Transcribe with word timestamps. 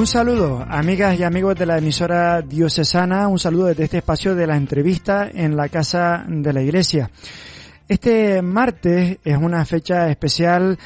Un 0.00 0.06
saludo, 0.06 0.64
amigas 0.66 1.20
y 1.20 1.24
amigos 1.24 1.56
de 1.56 1.66
la 1.66 1.76
emisora 1.76 2.40
diocesana, 2.40 3.28
un 3.28 3.38
saludo 3.38 3.66
desde 3.66 3.84
este 3.84 3.98
espacio 3.98 4.34
de 4.34 4.46
la 4.46 4.56
entrevista 4.56 5.28
en 5.30 5.54
la 5.54 5.68
Casa 5.68 6.24
de 6.26 6.54
la 6.54 6.62
Iglesia. 6.62 7.10
Este 7.86 8.40
martes 8.40 9.18
es 9.22 9.36
una 9.36 9.62
fecha 9.66 10.08
especial 10.08 10.78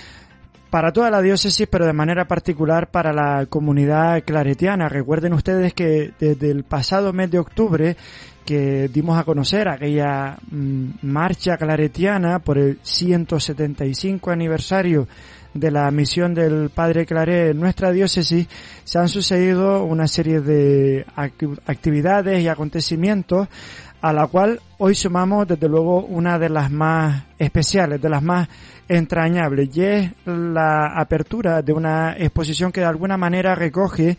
para 0.69 0.93
toda 0.93 1.13
la 1.13 1.23
diócesis, 1.23 1.69
pero 1.71 1.87
de 1.87 1.93
manera 1.93 2.27
particular 2.27 2.91
para 2.91 3.13
la 3.13 3.47
comunidad 3.47 4.25
claretiana. 4.25 4.89
Recuerden 4.89 5.35
ustedes 5.35 5.75
que 5.75 6.11
desde 6.19 6.51
el 6.51 6.65
pasado 6.65 7.13
mes 7.13 7.31
de 7.31 7.39
octubre 7.39 7.97
que 8.45 8.89
dimos 8.89 9.17
a 9.17 9.23
conocer 9.23 9.69
aquella 9.69 10.39
mm, 10.51 10.89
marcha 11.03 11.57
claretiana 11.57 12.41
por 12.41 12.59
el 12.59 12.81
175 12.83 14.33
aniversario 14.33 15.07
de 15.55 15.71
la 15.71 15.91
misión 15.91 16.35
del 16.35 16.71
Padre 16.71 17.07
Claré 17.07 17.51
en 17.51 17.61
nuestra 17.61 17.93
diócesis, 17.93 18.49
se 18.83 18.99
han 18.99 19.09
sucedido 19.09 19.85
una 19.85 20.09
serie 20.09 20.41
de 20.41 21.07
actividades 21.67 22.43
y 22.43 22.49
acontecimientos 22.49 23.49
a 24.03 24.13
la 24.13 24.27
cual 24.27 24.61
hoy 24.79 24.95
sumamos 24.95 25.49
desde 25.49 25.69
luego 25.69 26.05
una 26.05 26.39
de 26.39 26.51
las 26.51 26.71
más 26.71 27.25
especiales, 27.39 28.03
de 28.03 28.11
las 28.11 28.23
más 28.23 28.49
entrañables, 28.87 29.75
y 29.75 29.83
es 29.83 30.11
la 30.27 30.89
apertura 30.99 31.63
de 31.63 31.73
una 31.73 32.15
exposición 32.19 32.71
que 32.71 32.81
de 32.81 32.87
alguna 32.87 33.17
manera 33.17 33.55
recoge 33.55 34.19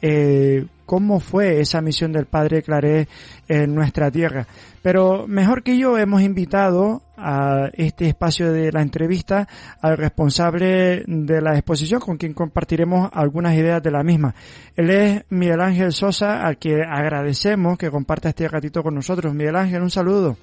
eh, 0.00 0.64
cómo 0.86 1.20
fue 1.20 1.60
esa 1.60 1.82
misión 1.82 2.12
del 2.12 2.26
Padre 2.26 2.62
Claré 2.62 3.08
en 3.48 3.74
nuestra 3.74 4.10
tierra. 4.10 4.46
Pero 4.80 5.26
mejor 5.26 5.62
que 5.62 5.76
yo 5.76 5.98
hemos 5.98 6.22
invitado 6.22 7.02
a 7.16 7.68
este 7.72 8.08
espacio 8.08 8.52
de 8.52 8.72
la 8.72 8.82
entrevista 8.82 9.46
al 9.80 9.96
responsable 9.96 11.02
de 11.06 11.40
la 11.40 11.54
exposición 11.54 12.00
con 12.00 12.16
quien 12.16 12.34
compartiremos 12.34 13.10
algunas 13.12 13.54
ideas 13.54 13.82
de 13.82 13.90
la 13.90 14.02
misma. 14.02 14.34
Él 14.74 14.90
es 14.90 15.24
Miguel 15.30 15.60
Ángel 15.60 15.92
Sosa, 15.92 16.46
al 16.46 16.58
que 16.58 16.82
agradecemos 16.82 17.78
que 17.78 17.90
comparta 17.90 18.28
este 18.28 18.48
ratito 18.48 18.82
con 18.82 18.94
nosotros. 18.94 19.34
Miguel 19.34 19.56
Ángel, 19.56 19.82
un 19.82 19.90
saludo. 19.90 20.36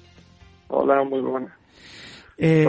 Hola, 0.68 1.02
muy 1.04 1.20
buenas. 1.20 1.52
Eh, 2.36 2.66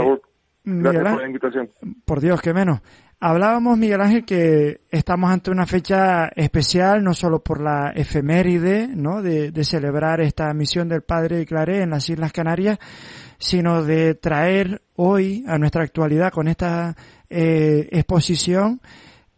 Gracias 0.63 1.03
por 1.03 1.21
la 1.21 1.27
invitación. 1.27 1.69
Por 2.05 2.21
Dios, 2.21 2.41
qué 2.41 2.53
menos. 2.53 2.81
Hablábamos, 3.19 3.77
Miguel 3.77 4.01
Ángel, 4.01 4.25
que 4.25 4.81
estamos 4.91 5.31
ante 5.31 5.49
una 5.49 5.65
fecha 5.65 6.27
especial, 6.35 7.03
no 7.03 7.13
solo 7.13 7.39
por 7.39 7.61
la 7.61 7.91
efeméride, 7.95 8.87
¿no? 8.87 9.21
De, 9.21 9.51
celebrar 9.63 10.21
esta 10.21 10.53
misión 10.53 10.89
del 10.89 11.01
Padre 11.01 11.45
Claré 11.45 11.81
en 11.81 11.91
las 11.91 12.09
Islas 12.09 12.33
Canarias, 12.33 12.77
sino 13.37 13.83
de 13.83 14.15
traer 14.15 14.81
hoy 14.95 15.43
a 15.47 15.57
nuestra 15.57 15.83
actualidad 15.83 16.31
con 16.31 16.47
esta 16.47 16.95
eh, 17.29 17.87
exposición 17.91 18.79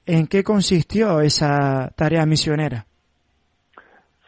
en 0.05 0.27
qué 0.27 0.43
consistió 0.43 1.21
esa 1.21 1.89
tarea 1.95 2.25
misionera. 2.25 2.85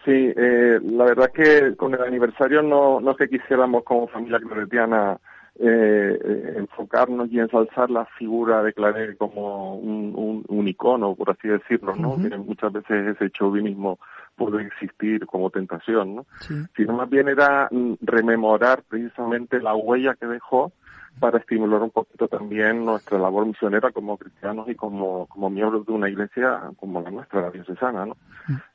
Sí, 0.06 0.12
eh, 0.12 0.80
la 0.82 1.06
verdad 1.06 1.32
que 1.34 1.76
con 1.76 1.94
el 1.94 2.02
aniversario 2.02 2.62
no, 2.62 3.00
no 3.00 3.12
es 3.12 3.18
que 3.18 3.30
quisiéramos 3.30 3.84
como 3.84 4.08
familia 4.08 4.40
claretiana 4.40 5.20
eh, 5.60 6.54
enfocarnos 6.56 7.30
y 7.32 7.40
ensalzar 7.40 7.90
la 7.90 8.06
figura 8.18 8.64
de 8.64 8.72
Claret 8.72 9.18
como 9.18 9.76
un, 9.76 10.46
un, 10.48 10.68
icono, 10.70 11.16
por 11.16 11.32
así 11.32 11.50
decirlo, 11.50 11.96
¿no? 11.98 12.16
muchas 12.16 12.72
veces 12.72 13.16
ese 13.16 13.30
chauvinismo 13.32 14.00
puede 14.40 14.64
existir 14.64 15.26
como 15.26 15.50
tentación, 15.50 16.16
¿no? 16.16 16.26
Sino 16.76 16.94
más 16.94 17.10
bien 17.10 17.28
era 17.28 17.68
mm, 17.70 17.96
rememorar 18.02 18.84
precisamente 18.88 19.60
la 19.62 19.76
huella 19.76 20.16
que 20.16 20.26
dejó 20.26 20.72
para 21.20 21.40
estimular 21.40 21.82
un 21.82 21.90
poquito 21.90 22.30
también 22.30 22.86
nuestra 22.86 23.20
labor 23.20 23.46
misionera 23.46 23.92
como 23.92 24.18
cristianos 24.18 24.70
y 24.70 24.76
como, 24.76 25.28
como 25.28 25.50
miembros 25.50 25.86
de 25.86 25.92
una 25.92 26.08
iglesia 26.08 26.72
como 26.78 27.02
la 27.02 27.12
nuestra, 27.12 27.42
la 27.42 27.52
diocesana, 27.52 28.06
¿no? 28.06 28.16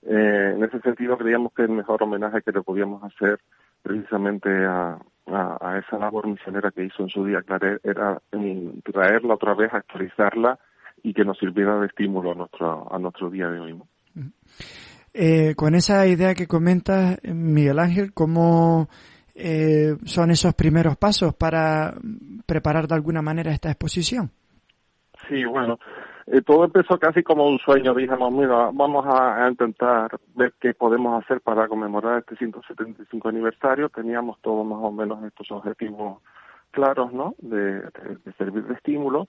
eh, 0.03 0.53
en 0.55 0.63
ese 0.63 0.79
sentido 0.81 1.17
creíamos 1.17 1.53
que 1.55 1.63
el 1.63 1.71
mejor 1.71 2.03
homenaje 2.03 2.43
que 2.43 2.53
le 2.53 2.61
podíamos 2.61 3.03
hacer 3.03 3.41
precisamente 3.83 4.51
a, 4.67 4.99
a, 5.27 5.79
esa 5.79 5.99
labor 5.99 6.27
misionera 6.27 6.71
que 6.71 6.85
hizo 6.85 7.03
en 7.03 7.09
su 7.09 7.25
día 7.25 7.41
Claret 7.41 7.81
era 7.83 8.21
traerla 8.93 9.35
otra 9.35 9.55
vez, 9.55 9.73
actualizarla 9.73 10.59
y 11.03 11.15
que 11.15 11.25
nos 11.25 11.39
sirviera 11.39 11.81
de 11.81 11.87
estímulo 11.87 12.33
a 12.33 12.35
nuestro, 12.35 12.93
a 12.93 12.99
nuestro 12.99 13.31
día 13.31 13.49
de 13.49 13.61
hoy. 13.61 13.83
Eh, 15.17 15.55
con 15.55 15.77
esa 15.77 16.07
idea 16.09 16.35
que 16.35 16.49
comentas, 16.49 17.23
Miguel 17.23 17.79
Ángel, 17.79 18.13
¿cómo 18.13 18.89
eh, 19.37 19.97
son 20.05 20.33
esos 20.33 20.55
primeros 20.55 20.97
pasos 20.97 21.35
para 21.35 21.95
preparar 22.47 22.89
de 22.89 22.97
alguna 22.97 23.23
manera 23.23 23.53
esta 23.53 23.71
exposición? 23.71 24.33
Sí, 25.29 25.45
bueno, 25.45 25.79
eh, 26.27 26.43
todo 26.43 26.65
empezó 26.65 26.99
casi 26.99 27.23
como 27.23 27.47
un 27.47 27.59
sueño. 27.59 27.95
Dijimos, 27.95 28.33
mira, 28.33 28.71
vamos 28.73 29.07
a, 29.07 29.49
intentar 29.49 30.11
ver 30.35 30.55
qué 30.61 30.75
podemos 30.75 31.23
hacer 31.23 31.41
para 31.41 31.69
conmemorar 31.69 32.19
este 32.19 32.37
175 32.37 33.29
aniversario. 33.29 33.91
Teníamos 33.91 34.41
todos 34.41 34.67
más 34.67 34.81
o 34.83 34.91
menos 34.91 35.23
estos 35.25 35.51
objetivos 35.53 36.23
claros, 36.71 37.13
¿no? 37.13 37.37
De, 37.39 37.83
servir 38.37 38.65
de 38.65 38.75
estímulo 38.75 39.29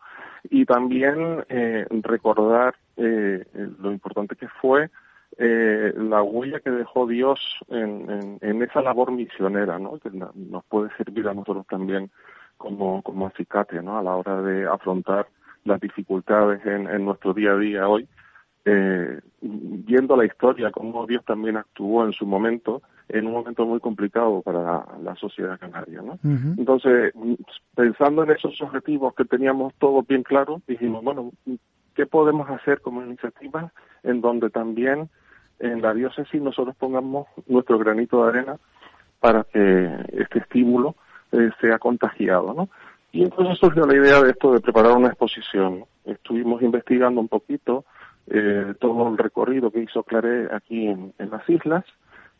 y 0.49 0.65
también 0.65 1.45
eh, 1.47 1.85
recordar 2.01 2.73
eh, 2.97 3.45
lo 3.53 3.91
importante 3.91 4.35
que 4.35 4.47
fue 4.61 4.89
eh, 5.37 5.93
la 5.97 6.23
huella 6.23 6.59
que 6.59 6.71
dejó 6.71 7.07
Dios 7.07 7.39
en, 7.67 8.37
en, 8.41 8.61
esa 8.63 8.81
labor 8.81 9.11
misionera, 9.11 9.77
¿no? 9.79 9.99
Que 9.99 10.09
nos 10.09 10.63
puede 10.65 10.89
servir 10.97 11.27
a 11.27 11.33
nosotros 11.33 11.65
también 11.67 12.09
como, 12.57 13.01
como 13.01 13.27
acicate, 13.27 13.81
¿no? 13.81 13.97
A 13.97 14.03
la 14.03 14.15
hora 14.15 14.41
de 14.41 14.67
afrontar 14.67 15.27
las 15.65 15.81
dificultades 15.81 16.65
en, 16.65 16.87
en 16.87 17.05
nuestro 17.05 17.33
día 17.33 17.51
a 17.51 17.57
día 17.57 17.87
hoy, 17.87 18.07
eh, 18.65 19.19
viendo 19.41 20.17
la 20.17 20.25
historia, 20.25 20.71
cómo 20.71 21.05
Dios 21.05 21.23
también 21.23 21.57
actuó 21.57 22.03
en 22.03 22.13
su 22.13 22.25
momento, 22.25 22.81
en 23.09 23.27
un 23.27 23.33
momento 23.33 23.65
muy 23.65 23.79
complicado 23.79 24.41
para 24.41 24.85
la, 25.03 25.15
sociedad 25.15 25.59
canaria. 25.59 26.01
¿no? 26.01 26.17
Entonces, 26.57 27.13
pensando 27.75 28.23
en 28.23 28.31
esos 28.31 28.59
objetivos 28.61 29.13
que 29.13 29.25
teníamos 29.25 29.73
todos 29.75 30.07
bien 30.07 30.23
claros, 30.23 30.61
dijimos, 30.65 31.03
bueno, 31.03 31.31
¿qué 31.93 32.07
podemos 32.07 32.49
hacer 32.49 32.81
como 32.81 33.03
iniciativa 33.03 33.71
en 34.01 34.21
donde 34.21 34.49
también 34.49 35.09
en 35.59 35.81
la 35.81 35.93
diócesis 35.93 36.41
nosotros 36.41 36.75
pongamos 36.77 37.27
nuestro 37.47 37.77
granito 37.79 38.23
de 38.23 38.29
arena 38.29 38.57
para 39.19 39.43
que 39.43 39.89
este 40.13 40.39
estímulo 40.39 40.95
eh, 41.31 41.49
sea 41.59 41.79
contagiado, 41.79 42.53
¿no? 42.53 42.69
Y 43.11 43.23
entonces 43.23 43.57
surgió 43.57 43.85
la 43.85 43.95
idea 43.95 44.21
de 44.21 44.31
esto 44.31 44.51
de 44.51 44.59
preparar 44.59 44.91
una 44.97 45.07
exposición. 45.07 45.85
Estuvimos 46.03 46.61
investigando 46.61 47.21
un 47.21 47.29
poquito 47.29 47.85
eh, 48.27 48.73
todo 48.79 49.07
el 49.07 49.17
recorrido 49.17 49.71
que 49.71 49.83
hizo 49.83 50.03
Claré 50.03 50.49
aquí 50.53 50.87
en, 50.87 51.13
las 51.17 51.47
islas 51.49 51.85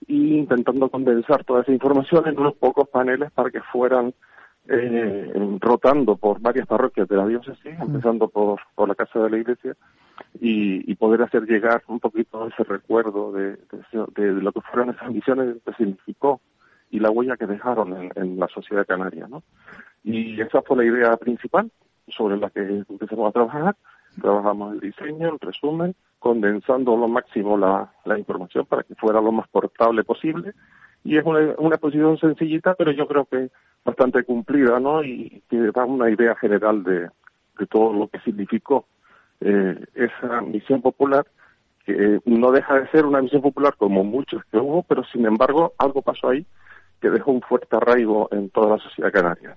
y 0.07 0.37
intentando 0.37 0.89
condensar 0.89 1.45
toda 1.45 1.61
esa 1.61 1.71
información 1.71 2.27
en 2.27 2.37
unos 2.37 2.55
pocos 2.55 2.89
paneles 2.89 3.31
para 3.31 3.51
que 3.51 3.61
fueran 3.61 4.13
eh, 4.67 5.57
rotando 5.61 6.17
por 6.17 6.41
varias 6.41 6.67
parroquias 6.67 7.07
de 7.07 7.15
la 7.15 7.27
diócesis, 7.27 7.79
empezando 7.79 8.27
por, 8.27 8.59
por 8.75 8.89
la 8.89 8.95
Casa 8.95 9.19
de 9.19 9.29
la 9.29 9.37
Iglesia, 9.37 9.75
y, 10.39 10.95
poder 10.95 11.21
hacer 11.21 11.45
llegar 11.45 11.83
un 11.87 11.99
poquito 11.99 12.47
ese 12.47 12.63
recuerdo 12.63 13.31
de, 13.31 13.57
lo 14.17 14.51
que 14.51 14.61
fueron 14.61 14.89
esas 14.93 15.11
misiones 15.11 15.57
que 15.65 15.73
significó 15.73 16.41
y 16.89 16.99
la 16.99 17.09
huella 17.09 17.37
que 17.37 17.47
dejaron 17.47 18.11
en, 18.15 18.39
la 18.39 18.47
sociedad 18.47 18.85
canaria, 18.85 19.27
¿no? 19.27 19.43
Y 20.03 20.39
esa 20.39 20.61
fue 20.61 20.77
la 20.77 20.85
idea 20.85 21.17
principal 21.17 21.71
sobre 22.07 22.37
la 22.37 22.49
que 22.49 22.61
empezamos 22.61 23.29
a 23.29 23.31
trabajar. 23.31 23.75
Trabajamos 24.21 24.73
el 24.73 24.79
diseño, 24.79 25.33
el 25.33 25.39
resumen, 25.39 25.95
condensando 26.19 26.95
lo 26.95 27.07
máximo 27.07 27.57
la, 27.57 27.91
la 28.05 28.17
información 28.17 28.65
para 28.65 28.83
que 28.83 28.95
fuera 28.95 29.19
lo 29.19 29.31
más 29.31 29.47
portable 29.49 30.03
posible. 30.03 30.53
Y 31.03 31.17
es 31.17 31.25
una, 31.25 31.55
una 31.57 31.77
posición 31.77 32.17
sencillita, 32.17 32.75
pero 32.75 32.91
yo 32.91 33.07
creo 33.07 33.25
que 33.25 33.49
bastante 33.83 34.23
cumplida, 34.23 34.79
¿no? 34.79 35.03
Y 35.03 35.43
que 35.49 35.57
da 35.73 35.85
una 35.85 36.09
idea 36.09 36.35
general 36.35 36.83
de 36.83 37.09
todo 37.67 37.93
lo 37.93 38.07
que 38.07 38.19
significó 38.19 38.85
eh, 39.41 39.85
esa 39.93 40.41
misión 40.41 40.81
popular, 40.81 41.25
que 41.85 42.19
no 42.25 42.51
deja 42.51 42.79
de 42.79 42.89
ser 42.89 43.05
una 43.05 43.21
misión 43.21 43.41
popular 43.41 43.75
como 43.77 44.03
muchos 44.03 44.43
que 44.51 44.57
hubo, 44.57 44.83
pero 44.83 45.03
sin 45.05 45.25
embargo 45.25 45.73
algo 45.77 46.01
pasó 46.01 46.29
ahí 46.29 46.45
que 46.99 47.09
dejó 47.09 47.31
un 47.31 47.41
fuerte 47.41 47.75
arraigo 47.75 48.27
en 48.31 48.49
toda 48.49 48.77
la 48.77 48.83
sociedad 48.83 49.11
canaria. 49.11 49.55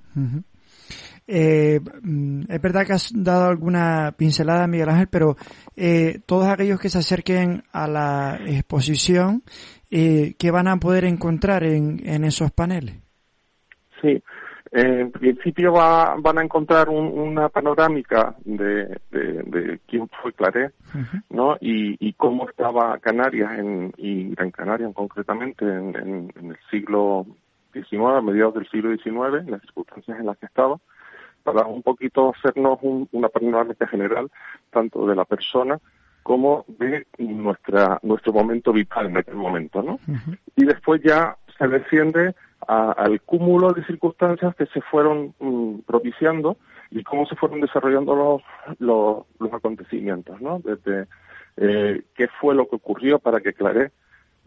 Eh, 1.27 1.81
mm, 2.03 2.43
es 2.49 2.63
verdad 2.63 2.87
que 2.87 2.95
has 2.95 3.13
dado 3.15 3.49
alguna 3.49 4.15
pincelada, 4.17 4.67
Miguel 4.67 4.89
Ángel, 4.89 5.09
pero 5.11 5.37
eh, 5.77 6.21
todos 6.27 6.47
aquellos 6.47 6.81
que 6.81 6.89
se 6.89 6.99
acerquen 6.99 7.63
a 7.73 7.87
la 7.87 8.39
exposición, 8.47 9.43
eh, 9.91 10.35
¿qué 10.39 10.51
van 10.51 10.69
a 10.69 10.77
poder 10.79 11.05
encontrar 11.05 11.65
en, 11.65 12.01
en 12.07 12.25
esos 12.25 12.51
paneles? 12.51 12.97
Sí, 14.01 14.23
en 14.71 15.11
principio 15.13 15.73
va, 15.73 16.17
van 16.19 16.39
a 16.39 16.43
encontrar 16.43 16.89
una 16.89 17.49
panorámica 17.49 18.35
de, 18.45 19.01
de, 19.11 19.81
quién 19.87 20.09
fue 20.23 20.33
Claret, 20.33 20.75
¿no? 21.31 21.57
Y, 21.61 21.97
y, 22.07 22.13
cómo 22.15 22.49
estaba 22.49 22.99
Canarias 22.99 23.59
en, 23.59 23.93
y 23.97 24.35
Gran 24.35 24.51
Canaria 24.51 24.91
concretamente 24.93 25.65
en, 25.65 25.97
en, 26.37 26.51
el 26.51 26.59
siglo 26.71 27.27
XIX, 27.73 28.17
a 28.17 28.21
mediados 28.21 28.55
del 28.55 28.69
siglo 28.69 28.91
XIX, 28.91 29.47
en 29.47 29.51
las 29.53 29.63
circunstancias 29.63 30.19
en 30.19 30.27
las 30.27 30.37
que 30.39 30.47
estaba, 30.47 30.79
para 31.43 31.67
un 31.67 31.83
poquito 31.83 32.35
hacernos 32.35 32.79
una 32.83 33.29
panorámica 33.29 33.87
general 33.87 34.31
tanto 34.71 35.07
de 35.07 35.17
la 35.17 35.25
persona 35.25 35.79
como 36.23 36.67
de 36.69 37.07
nuestra 37.19 37.99
nuestro 38.03 38.35
momento 38.35 38.71
vital 38.71 39.07
en 39.07 39.17
aquel 39.17 39.37
momento, 39.37 39.83
¿no? 39.83 39.99
Y 40.57 40.65
después 40.67 41.01
ya 41.03 41.39
se 41.59 41.69
desciende 41.69 42.35
al 42.67 43.21
cúmulo 43.23 43.73
de 43.73 43.85
circunstancias 43.85 44.55
que 44.57 44.67
se 44.67 44.81
fueron 44.83 45.35
mm, 45.39 45.81
propiciando 45.87 46.57
y 46.91 47.03
cómo 47.03 47.27
se 47.27 47.37
fueron 47.37 47.61
desarrollando 47.61 48.15
los, 48.15 48.43
los, 48.79 49.27
los 49.39 49.53
acontecimientos, 49.53 50.41
¿no? 50.41 50.61
Desde 50.61 51.07
eh, 51.57 52.03
qué 52.15 52.29
fue 52.41 52.55
lo 52.55 52.69
que 52.69 52.77
ocurrió 52.77 53.19
para 53.19 53.41
que 53.41 53.53
Claré 53.53 53.91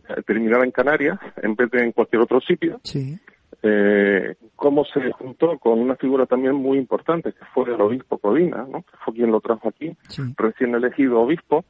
eh, 0.09 0.21
terminara 0.25 0.63
en 0.63 0.71
Canarias 0.71 1.19
en 1.41 1.55
vez 1.55 1.69
de 1.71 1.83
en 1.83 1.91
cualquier 1.91 2.21
otro 2.21 2.41
sitio. 2.41 2.79
Sí. 2.83 3.19
Eh, 3.63 4.35
cómo 4.55 4.85
se 4.85 5.11
juntó 5.11 5.57
con 5.59 5.79
una 5.79 5.95
figura 5.95 6.25
también 6.25 6.55
muy 6.55 6.77
importante, 6.77 7.33
que 7.33 7.45
fue 7.53 7.65
el 7.65 7.79
obispo 7.79 8.17
Codina, 8.17 8.65
¿no? 8.67 8.81
que 8.81 8.97
fue 9.03 9.13
quien 9.13 9.31
lo 9.31 9.39
trajo 9.39 9.69
aquí, 9.69 9.95
recién 10.37 10.73
elegido 10.73 11.19
obispo, 11.19 11.63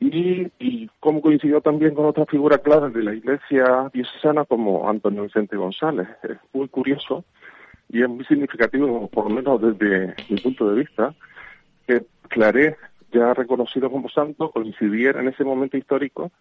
y, 0.00 0.48
y 0.58 0.90
cómo 1.00 1.20
coincidió 1.20 1.60
también 1.60 1.94
con 1.94 2.06
otra 2.06 2.26
figura 2.26 2.58
clave 2.58 2.90
de 2.90 3.02
la 3.02 3.14
iglesia 3.14 3.90
diocesana 3.92 4.44
como 4.44 4.88
Antonio 4.88 5.22
Vicente 5.22 5.56
González. 5.56 6.08
Es 6.22 6.36
muy 6.52 6.68
curioso 6.68 7.24
y 7.88 8.02
es 8.02 8.08
muy 8.08 8.24
significativo, 8.24 9.08
por 9.08 9.24
lo 9.24 9.30
menos 9.30 9.60
desde 9.60 10.14
mi 10.28 10.40
punto 10.40 10.68
de 10.70 10.80
vista, 10.80 11.14
que 11.86 12.04
Claré, 12.28 12.76
ya 13.12 13.32
reconocido 13.34 13.90
como 13.90 14.08
santo, 14.08 14.50
coincidiera 14.50 15.20
en 15.20 15.28
ese 15.28 15.44
momento 15.44 15.76
histórico 15.76 16.32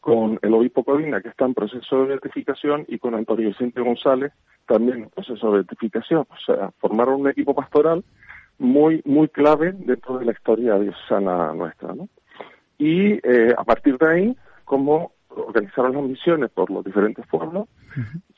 con 0.00 0.38
el 0.42 0.52
obispo 0.52 0.84
Codina, 0.84 1.20
que 1.22 1.28
está 1.28 1.46
en 1.46 1.54
proceso 1.54 2.02
de 2.02 2.08
beatificación, 2.08 2.84
y 2.88 2.98
con 2.98 3.14
Antonio 3.14 3.48
Vicente 3.48 3.80
González, 3.80 4.32
también 4.66 5.04
en 5.04 5.08
proceso 5.10 5.46
de 5.50 5.58
beatificación. 5.58 6.26
O 6.28 6.36
sea, 6.44 6.70
formaron 6.78 7.22
un 7.22 7.28
equipo 7.28 7.54
pastoral 7.54 8.04
muy, 8.58 9.00
muy 9.06 9.28
clave 9.28 9.72
dentro 9.72 10.18
de 10.18 10.26
la 10.26 10.32
historia 10.32 10.78
diocesana 10.78 11.54
nuestra, 11.54 11.94
¿no? 11.94 12.08
Y 12.78 13.14
eh, 13.22 13.54
a 13.56 13.64
partir 13.64 13.98
de 13.98 14.08
ahí, 14.08 14.36
cómo 14.64 15.12
organizaron 15.28 15.94
las 15.94 16.04
misiones 16.04 16.50
por 16.50 16.70
los 16.70 16.84
diferentes 16.84 17.26
pueblos, 17.26 17.68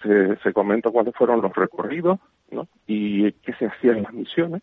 se, 0.02 0.36
se 0.36 0.52
comenta 0.52 0.90
cuáles 0.90 1.14
fueron 1.14 1.42
los 1.42 1.54
recorridos, 1.54 2.18
¿no? 2.50 2.68
Y 2.86 3.32
qué 3.32 3.52
se 3.54 3.66
hacía 3.66 3.92
en 3.92 4.02
las 4.02 4.12
misiones. 4.12 4.62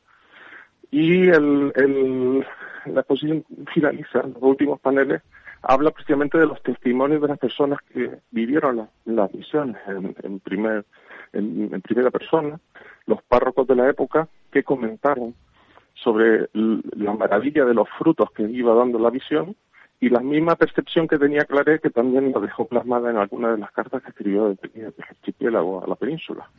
Y 0.91 1.27
el, 1.29 1.71
el, 1.75 2.45
la 2.85 3.01
exposición 3.01 3.43
finaliza, 3.73 4.23
los 4.23 4.41
últimos 4.41 4.79
paneles, 4.79 5.21
habla 5.63 5.91
precisamente 5.91 6.37
de 6.37 6.45
los 6.45 6.61
testimonios 6.61 7.21
de 7.21 7.29
las 7.29 7.39
personas 7.39 7.79
que 7.91 8.11
vivieron 8.31 8.89
las 9.05 9.33
misiones 9.33 9.77
en, 9.87 10.15
en, 10.21 10.39
primer, 10.39 10.85
en, 11.31 11.81
primera 11.81 12.11
persona, 12.11 12.59
los 13.05 13.23
párrocos 13.23 13.65
de 13.67 13.75
la 13.75 13.89
época 13.89 14.27
que 14.51 14.63
comentaron 14.63 15.33
sobre 16.03 16.49
la 16.53 17.13
maravilla 17.13 17.65
de 17.65 17.73
los 17.73 17.87
frutos 17.97 18.29
que 18.31 18.43
iba 18.43 18.73
dando 18.75 18.99
la 18.99 19.09
visión 19.09 19.55
y 19.99 20.09
la 20.09 20.19
misma 20.19 20.55
percepción 20.55 21.07
que 21.07 21.17
tenía 21.17 21.45
Claret 21.45 21.81
que 21.81 21.89
también 21.89 22.31
lo 22.31 22.41
dejó 22.41 22.67
plasmada 22.67 23.09
en 23.09 23.17
alguna 23.17 23.51
de 23.51 23.57
las 23.57 23.71
cartas 23.71 24.03
que 24.03 24.09
escribió 24.09 24.49
desde 24.49 24.87
el 24.87 24.93
archipiélago 24.97 25.83
a 25.83 25.87
la 25.87 25.95
península. 25.95 26.49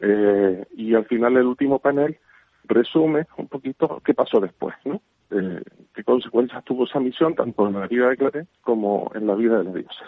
eh, 0.00 0.64
y 0.76 0.94
al 0.94 1.04
final 1.06 1.36
el 1.36 1.46
último 1.46 1.78
panel 1.78 2.16
resume 2.64 3.26
un 3.36 3.48
poquito 3.48 4.00
qué 4.04 4.14
pasó 4.14 4.40
después, 4.40 4.74
¿no? 4.84 5.00
Eh, 5.30 5.62
qué 5.94 6.04
consecuencias 6.04 6.64
tuvo 6.64 6.84
esa 6.84 7.00
misión 7.00 7.34
tanto 7.34 7.66
en 7.66 7.74
la 7.74 7.86
vida 7.88 8.08
de 8.08 8.16
Claret 8.16 8.48
como 8.60 9.10
en 9.14 9.26
la 9.26 9.34
vida 9.34 9.58
de 9.58 9.64
las 9.64 9.74
dioses. 9.74 10.06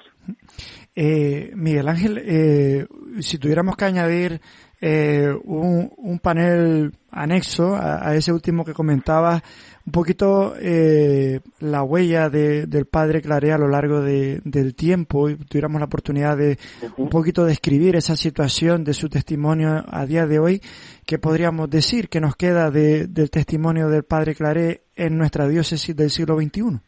Eh, 0.94 1.50
Miguel 1.54 1.88
Ángel, 1.88 2.18
eh, 2.18 2.86
si 3.20 3.38
tuviéramos 3.38 3.76
que 3.76 3.86
añadir 3.86 4.40
eh, 4.80 5.34
un, 5.44 5.90
un, 5.96 6.18
panel 6.18 6.92
anexo 7.10 7.74
a, 7.74 8.08
a, 8.08 8.14
ese 8.14 8.32
último 8.32 8.64
que 8.64 8.74
comentabas, 8.74 9.42
un 9.86 9.92
poquito 9.92 10.54
eh, 10.60 11.40
la 11.60 11.82
huella 11.82 12.28
de, 12.28 12.66
del 12.66 12.86
padre 12.86 13.22
Claré 13.22 13.52
a 13.52 13.58
lo 13.58 13.68
largo 13.68 14.02
de, 14.02 14.40
del 14.44 14.74
tiempo 14.74 15.30
y 15.30 15.36
tuviéramos 15.36 15.80
la 15.80 15.86
oportunidad 15.86 16.36
de 16.36 16.58
un 16.96 17.08
poquito 17.08 17.44
describir 17.44 17.96
esa 17.96 18.16
situación 18.16 18.84
de 18.84 18.92
su 18.94 19.08
testimonio 19.08 19.84
a 19.88 20.04
día 20.04 20.26
de 20.26 20.38
hoy, 20.38 20.60
¿qué 21.06 21.18
podríamos 21.18 21.70
decir 21.70 22.08
que 22.08 22.20
nos 22.20 22.36
queda 22.36 22.70
de, 22.70 23.06
del 23.06 23.30
testimonio 23.30 23.88
del 23.88 24.02
padre 24.02 24.34
Claré 24.34 24.82
en 24.96 25.16
nuestra 25.16 25.48
diócesis 25.48 25.94
del 25.96 26.10
siglo 26.10 26.36
XXI? 26.36 26.80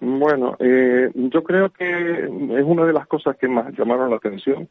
Bueno, 0.00 0.56
eh, 0.58 1.10
yo 1.14 1.42
creo 1.44 1.70
que 1.70 2.24
es 2.24 2.64
una 2.64 2.84
de 2.84 2.92
las 2.92 3.06
cosas 3.06 3.36
que 3.36 3.48
más 3.48 3.72
llamaron 3.78 4.10
la 4.10 4.16
atención 4.16 4.68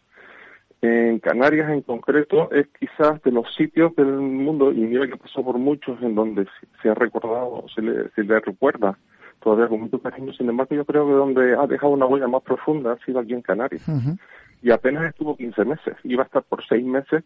en 0.83 1.19
Canarias 1.19 1.69
en 1.69 1.81
concreto 1.81 2.51
es 2.51 2.67
quizás 2.77 3.21
de 3.23 3.31
los 3.31 3.53
sitios 3.55 3.95
del 3.95 4.07
mundo, 4.07 4.71
y 4.71 4.81
mira 4.81 5.07
que 5.07 5.15
pasó 5.15 5.43
por 5.43 5.57
muchos 5.57 6.01
en 6.01 6.13
donde 6.13 6.45
se 6.81 6.89
ha 6.89 6.93
recordado, 6.93 7.65
se 7.73 7.81
le, 7.81 8.09
se 8.09 8.23
le 8.23 8.39
recuerda 8.41 8.97
todavía 9.39 9.67
con 9.69 9.81
mucho 9.81 10.01
cariño, 10.01 10.33
sin 10.33 10.49
embargo 10.49 10.75
yo 10.75 10.85
creo 10.85 11.05
que 11.05 11.13
donde 11.13 11.55
ha 11.55 11.67
dejado 11.67 11.93
una 11.93 12.05
huella 12.05 12.27
más 12.27 12.43
profunda 12.43 12.93
ha 12.93 13.05
sido 13.05 13.19
aquí 13.19 13.33
en 13.33 13.41
Canarias. 13.41 13.87
Uh 13.87 13.91
-huh. 13.93 14.19
Y 14.61 14.71
apenas 14.71 15.05
estuvo 15.05 15.37
15 15.37 15.65
meses, 15.65 15.95
iba 16.03 16.23
a 16.23 16.25
estar 16.25 16.43
por 16.43 16.63
seis 16.65 16.85
meses, 16.85 17.23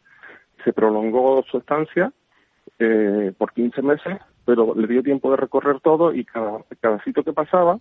se 0.64 0.74
prolongó 0.74 1.44
su 1.50 1.58
estancia 1.58 2.12
eh, 2.80 3.34
por 3.38 3.54
15 3.54 3.82
meses, 3.82 4.18
pero 4.46 4.76
le 4.76 4.88
dio 4.88 5.02
tiempo 5.02 5.32
de 5.32 5.38
recorrer 5.38 5.80
todo 5.82 6.14
y 6.14 6.26
cada, 6.26 6.60
cada 6.80 7.04
sitio 7.04 7.24
que 7.24 7.34
pasaba 7.34 7.80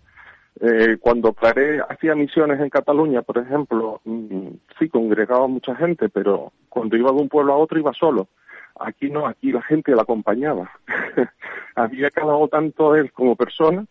eh, 0.61 0.97
cuando 1.01 1.35
Claré 1.35 1.81
hacía 1.87 2.15
misiones 2.15 2.61
en 2.61 2.71
Cataluña, 2.71 3.23
por 3.23 3.39
ejemplo, 3.39 4.01
mmm, 4.05 4.49
sí 4.79 4.89
congregaba 4.89 5.47
mucha 5.47 5.75
gente, 5.77 6.09
pero 6.09 6.53
cuando 6.69 6.97
iba 6.97 7.11
de 7.13 7.19
un 7.19 7.29
pueblo 7.29 7.53
a 7.53 7.57
otro 7.57 7.79
iba 7.79 7.93
solo. 7.93 8.29
Aquí 8.79 9.11
no, 9.11 9.27
aquí 9.27 9.53
la 9.53 9.63
gente 9.63 9.95
la 9.95 10.03
acompañaba. 10.03 10.71
Había 11.75 12.11
calado 12.11 12.49
tanto 12.49 12.95
él 12.95 13.13
como 13.13 13.37
persona 13.37 13.87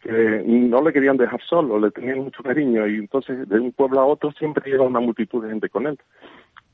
que 0.00 0.42
no 0.44 0.82
le 0.82 0.92
querían 0.92 1.16
dejar 1.16 1.40
solo, 1.42 1.78
le 1.78 1.90
tenían 1.90 2.18
mucho 2.18 2.42
cariño 2.42 2.86
y 2.86 2.96
entonces 2.96 3.48
de 3.48 3.58
un 3.58 3.72
pueblo 3.72 4.00
a 4.00 4.04
otro 4.04 4.32
siempre 4.32 4.70
iba 4.70 4.84
una 4.84 5.00
multitud 5.00 5.42
de 5.42 5.50
gente 5.50 5.70
con 5.70 5.86
él. 5.86 5.98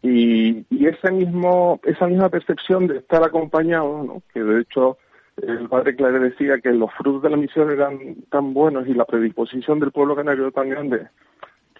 Y, 0.03 0.67
y 0.71 0.87
ese 0.87 1.13
mismo, 1.13 1.79
esa 1.85 2.09
misma 2.09 2.29
percepción 2.29 2.89
de 2.89 2.99
estar 2.99 3.23
acompañado, 3.23 4.03
¿no? 4.03 4.23
que 4.35 4.43
de 4.43 4.63
hecho 4.63 4.99
el 5.43 5.69
padre 5.69 5.97
Clare 5.97 6.19
decía 6.19 6.59
que 6.59 6.73
los 6.73 6.93
frutos 6.95 7.23
de 7.23 7.31
la 7.31 7.37
misión 7.37 7.71
eran 7.71 8.17
tan 8.31 8.53
buenos 8.53 8.87
y 8.87 8.95
la 8.95 9.05
predisposición 9.05 9.81
del 9.81 9.93
pueblo 9.93 10.17
canario 10.17 10.51
tan 10.51 10.69
grande 10.69 11.09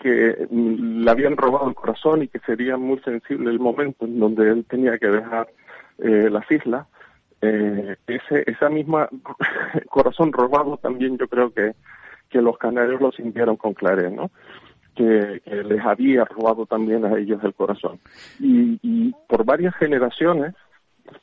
que 0.01 0.49
le 0.51 1.11
habían 1.11 1.37
robado 1.37 1.69
el 1.69 1.75
corazón 1.75 2.23
y 2.23 2.29
que 2.29 2.39
sería 2.41 2.77
muy 2.77 2.99
sensible 3.01 3.51
el 3.51 3.61
momento 3.61 4.07
en 4.07 4.19
donde 4.19 4.51
él 4.51 4.65
tenía 4.65 4.99
que 4.99 5.09
dejar 5.09 5.49
eh, 5.99 6.31
las 6.31 6.51
islas. 6.51 6.87
Eh, 7.43 7.97
ese 8.07 8.45
esa 8.47 8.69
misma 8.69 9.09
corazón 9.89 10.33
robado 10.33 10.77
también 10.79 11.17
yo 11.19 11.29
creo 11.29 11.53
que 11.53 11.73
que 12.31 12.41
los 12.41 12.57
canarios 12.59 13.01
lo 13.01 13.11
sintieron 13.13 13.57
con 13.57 13.75
Clare, 13.75 14.11
¿no? 14.11 14.31
Que, 14.95 15.43
que, 15.45 15.65
les 15.65 15.85
había 15.85 16.25
robado 16.25 16.65
también 16.65 17.05
a 17.05 17.19
ellos 17.19 17.43
el 17.43 17.55
corazón. 17.55 17.99
Y, 18.39 18.79
y 18.83 19.13
por 19.29 19.45
varias 19.45 19.75
generaciones 19.77 20.55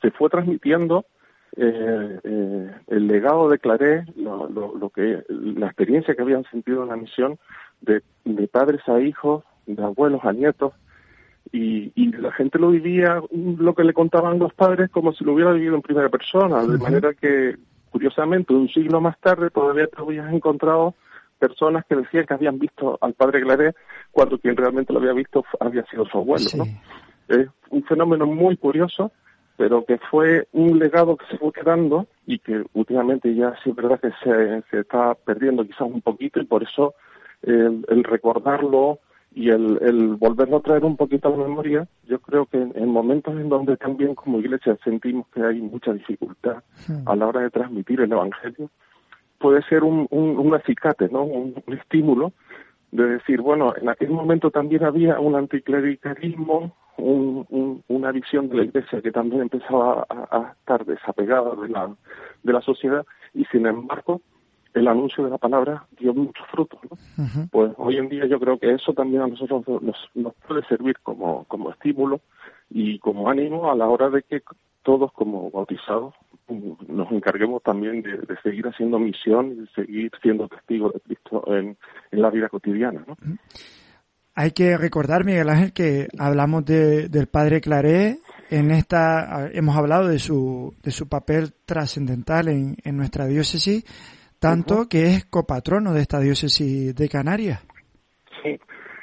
se 0.02 0.10
fue 0.10 0.28
transmitiendo 0.28 1.06
eh, 1.56 2.20
eh, 2.22 2.70
el 2.88 3.06
legado 3.06 3.48
de 3.48 3.58
Claré, 3.58 4.04
lo, 4.16 4.48
lo, 4.48 4.76
lo, 4.76 4.90
que, 4.90 5.24
la 5.28 5.66
experiencia 5.66 6.14
que 6.14 6.22
habían 6.22 6.44
sentido 6.44 6.82
en 6.82 6.88
la 6.90 6.96
misión 6.96 7.38
de, 7.80 8.02
de 8.24 8.48
padres 8.48 8.80
a 8.88 9.00
hijos, 9.00 9.44
de 9.66 9.82
abuelos 9.82 10.24
a 10.24 10.32
nietos, 10.32 10.72
y, 11.50 11.92
y, 11.94 12.12
la 12.12 12.30
gente 12.32 12.58
lo 12.58 12.70
vivía, 12.70 13.22
lo 13.32 13.74
que 13.74 13.84
le 13.84 13.94
contaban 13.94 14.38
los 14.38 14.52
padres, 14.52 14.90
como 14.90 15.12
si 15.12 15.24
lo 15.24 15.32
hubiera 15.32 15.52
vivido 15.52 15.74
en 15.76 15.82
primera 15.82 16.10
persona, 16.10 16.62
de 16.62 16.76
manera 16.76 17.14
que, 17.14 17.56
curiosamente, 17.90 18.52
un 18.52 18.68
siglo 18.68 19.00
más 19.00 19.18
tarde 19.18 19.48
todavía 19.48 19.86
te 19.86 20.00
habías 20.00 20.30
encontrado 20.32 20.94
personas 21.38 21.84
que 21.88 21.96
decían 21.96 22.26
que 22.26 22.34
habían 22.34 22.58
visto 22.58 22.98
al 23.00 23.14
padre 23.14 23.40
Claré 23.40 23.72
cuando 24.10 24.38
quien 24.38 24.56
realmente 24.56 24.92
lo 24.92 24.98
había 24.98 25.12
visto 25.12 25.44
había 25.60 25.84
sido 25.86 26.04
su 26.06 26.18
abuelo, 26.18 26.44
sí. 26.44 26.58
¿no? 26.58 26.64
Es 27.28 27.48
un 27.70 27.84
fenómeno 27.84 28.26
muy 28.26 28.56
curioso 28.56 29.12
pero 29.58 29.84
que 29.84 29.98
fue 29.98 30.46
un 30.52 30.78
legado 30.78 31.16
que 31.16 31.26
se 31.26 31.36
fue 31.36 31.52
quedando 31.52 32.06
y 32.26 32.38
que 32.38 32.64
últimamente 32.74 33.34
ya 33.34 33.54
sí 33.62 33.70
es 33.70 33.76
verdad 33.76 34.00
que 34.00 34.12
se, 34.22 34.62
se 34.70 34.80
está 34.80 35.14
perdiendo 35.14 35.64
quizás 35.64 35.82
un 35.82 36.00
poquito 36.00 36.40
y 36.40 36.44
por 36.44 36.62
eso 36.62 36.94
el, 37.42 37.84
el 37.88 38.04
recordarlo 38.04 39.00
y 39.34 39.50
el, 39.50 39.78
el, 39.82 40.14
volverlo 40.14 40.58
a 40.58 40.62
traer 40.62 40.84
un 40.84 40.96
poquito 40.96 41.28
a 41.28 41.32
la 41.32 41.44
memoria, 41.44 41.88
yo 42.06 42.20
creo 42.20 42.46
que 42.46 42.56
en, 42.56 42.72
en, 42.76 42.88
momentos 42.88 43.34
en 43.34 43.48
donde 43.48 43.76
también 43.76 44.14
como 44.14 44.38
iglesia 44.38 44.78
sentimos 44.84 45.26
que 45.34 45.42
hay 45.42 45.60
mucha 45.60 45.92
dificultad 45.92 46.62
sí. 46.74 46.94
a 47.04 47.16
la 47.16 47.26
hora 47.26 47.40
de 47.40 47.50
transmitir 47.50 48.00
el 48.00 48.12
Evangelio, 48.12 48.70
puede 49.38 49.62
ser 49.62 49.82
un, 49.82 50.06
un, 50.10 50.38
un 50.38 50.54
acicate, 50.54 51.08
¿no? 51.10 51.24
Un, 51.24 51.60
un, 51.66 51.74
estímulo 51.74 52.32
de 52.92 53.04
decir, 53.06 53.40
bueno, 53.40 53.74
en 53.76 53.88
aquel 53.88 54.10
momento 54.10 54.50
también 54.50 54.84
había 54.84 55.18
un 55.18 55.34
anticlericalismo, 55.34 56.74
un, 56.98 57.46
un, 57.48 57.82
una 57.88 58.12
visión 58.12 58.48
de 58.48 58.56
la 58.56 58.64
iglesia 58.64 59.00
que 59.00 59.10
también 59.10 59.42
empezaba 59.42 60.06
a, 60.08 60.36
a, 60.36 60.52
estar 60.52 60.84
desapegada 60.84 61.54
de 61.54 61.68
la, 61.68 61.94
de 62.42 62.52
la 62.52 62.60
sociedad 62.60 63.06
y 63.34 63.44
sin 63.46 63.66
embargo 63.66 64.20
el 64.74 64.88
anuncio 64.88 65.24
de 65.24 65.30
la 65.30 65.38
palabra 65.38 65.86
dio 65.98 66.12
muchos 66.14 66.46
frutos. 66.48 66.80
¿no? 66.84 67.24
Uh 67.24 67.26
-huh. 67.26 67.50
Pues 67.50 67.72
hoy 67.78 67.96
en 67.96 68.08
día 68.08 68.26
yo 68.26 68.38
creo 68.38 68.58
que 68.58 68.72
eso 68.72 68.92
también 68.92 69.22
a 69.22 69.26
nosotros 69.26 69.66
nos, 69.82 69.96
nos 70.14 70.34
puede 70.46 70.62
servir 70.66 70.96
como, 71.02 71.44
como 71.44 71.70
estímulo 71.70 72.20
y 72.70 72.98
como 72.98 73.28
ánimo 73.28 73.70
a 73.70 73.76
la 73.76 73.86
hora 73.86 74.10
de 74.10 74.22
que 74.22 74.42
todos 74.82 75.12
como 75.12 75.50
bautizados 75.50 76.14
nos 76.88 77.10
encarguemos 77.12 77.62
también 77.62 78.02
de, 78.02 78.20
seguir 78.42 78.66
haciendo 78.66 78.98
misión 78.98 79.52
y 79.52 79.54
de 79.56 79.66
seguir 79.74 80.10
siendo 80.22 80.48
testigos 80.48 80.94
de 80.94 81.00
Cristo 81.00 81.44
en, 81.46 81.76
la 82.10 82.30
vida 82.30 82.48
cotidiana. 82.48 83.04
¿no? 83.06 83.16
Hay 84.40 84.52
que 84.52 84.78
recordar, 84.78 85.24
Miguel 85.24 85.48
Ángel, 85.48 85.72
que 85.72 86.06
hablamos 86.16 86.64
de, 86.64 87.08
del 87.08 87.26
Padre 87.26 87.60
Claré. 87.60 88.18
En 88.50 88.70
esta 88.70 89.50
hemos 89.52 89.76
hablado 89.76 90.06
de 90.06 90.20
su, 90.20 90.76
de 90.80 90.92
su 90.92 91.08
papel 91.08 91.54
trascendental 91.66 92.46
en, 92.46 92.76
en 92.84 92.96
nuestra 92.96 93.26
diócesis, 93.26 93.82
tanto 94.38 94.88
que 94.88 95.06
es 95.06 95.24
copatrono 95.24 95.92
de 95.92 96.02
esta 96.02 96.20
diócesis 96.20 96.94
de 96.94 97.08
Canarias. 97.08 97.66
Sí, 98.40 98.60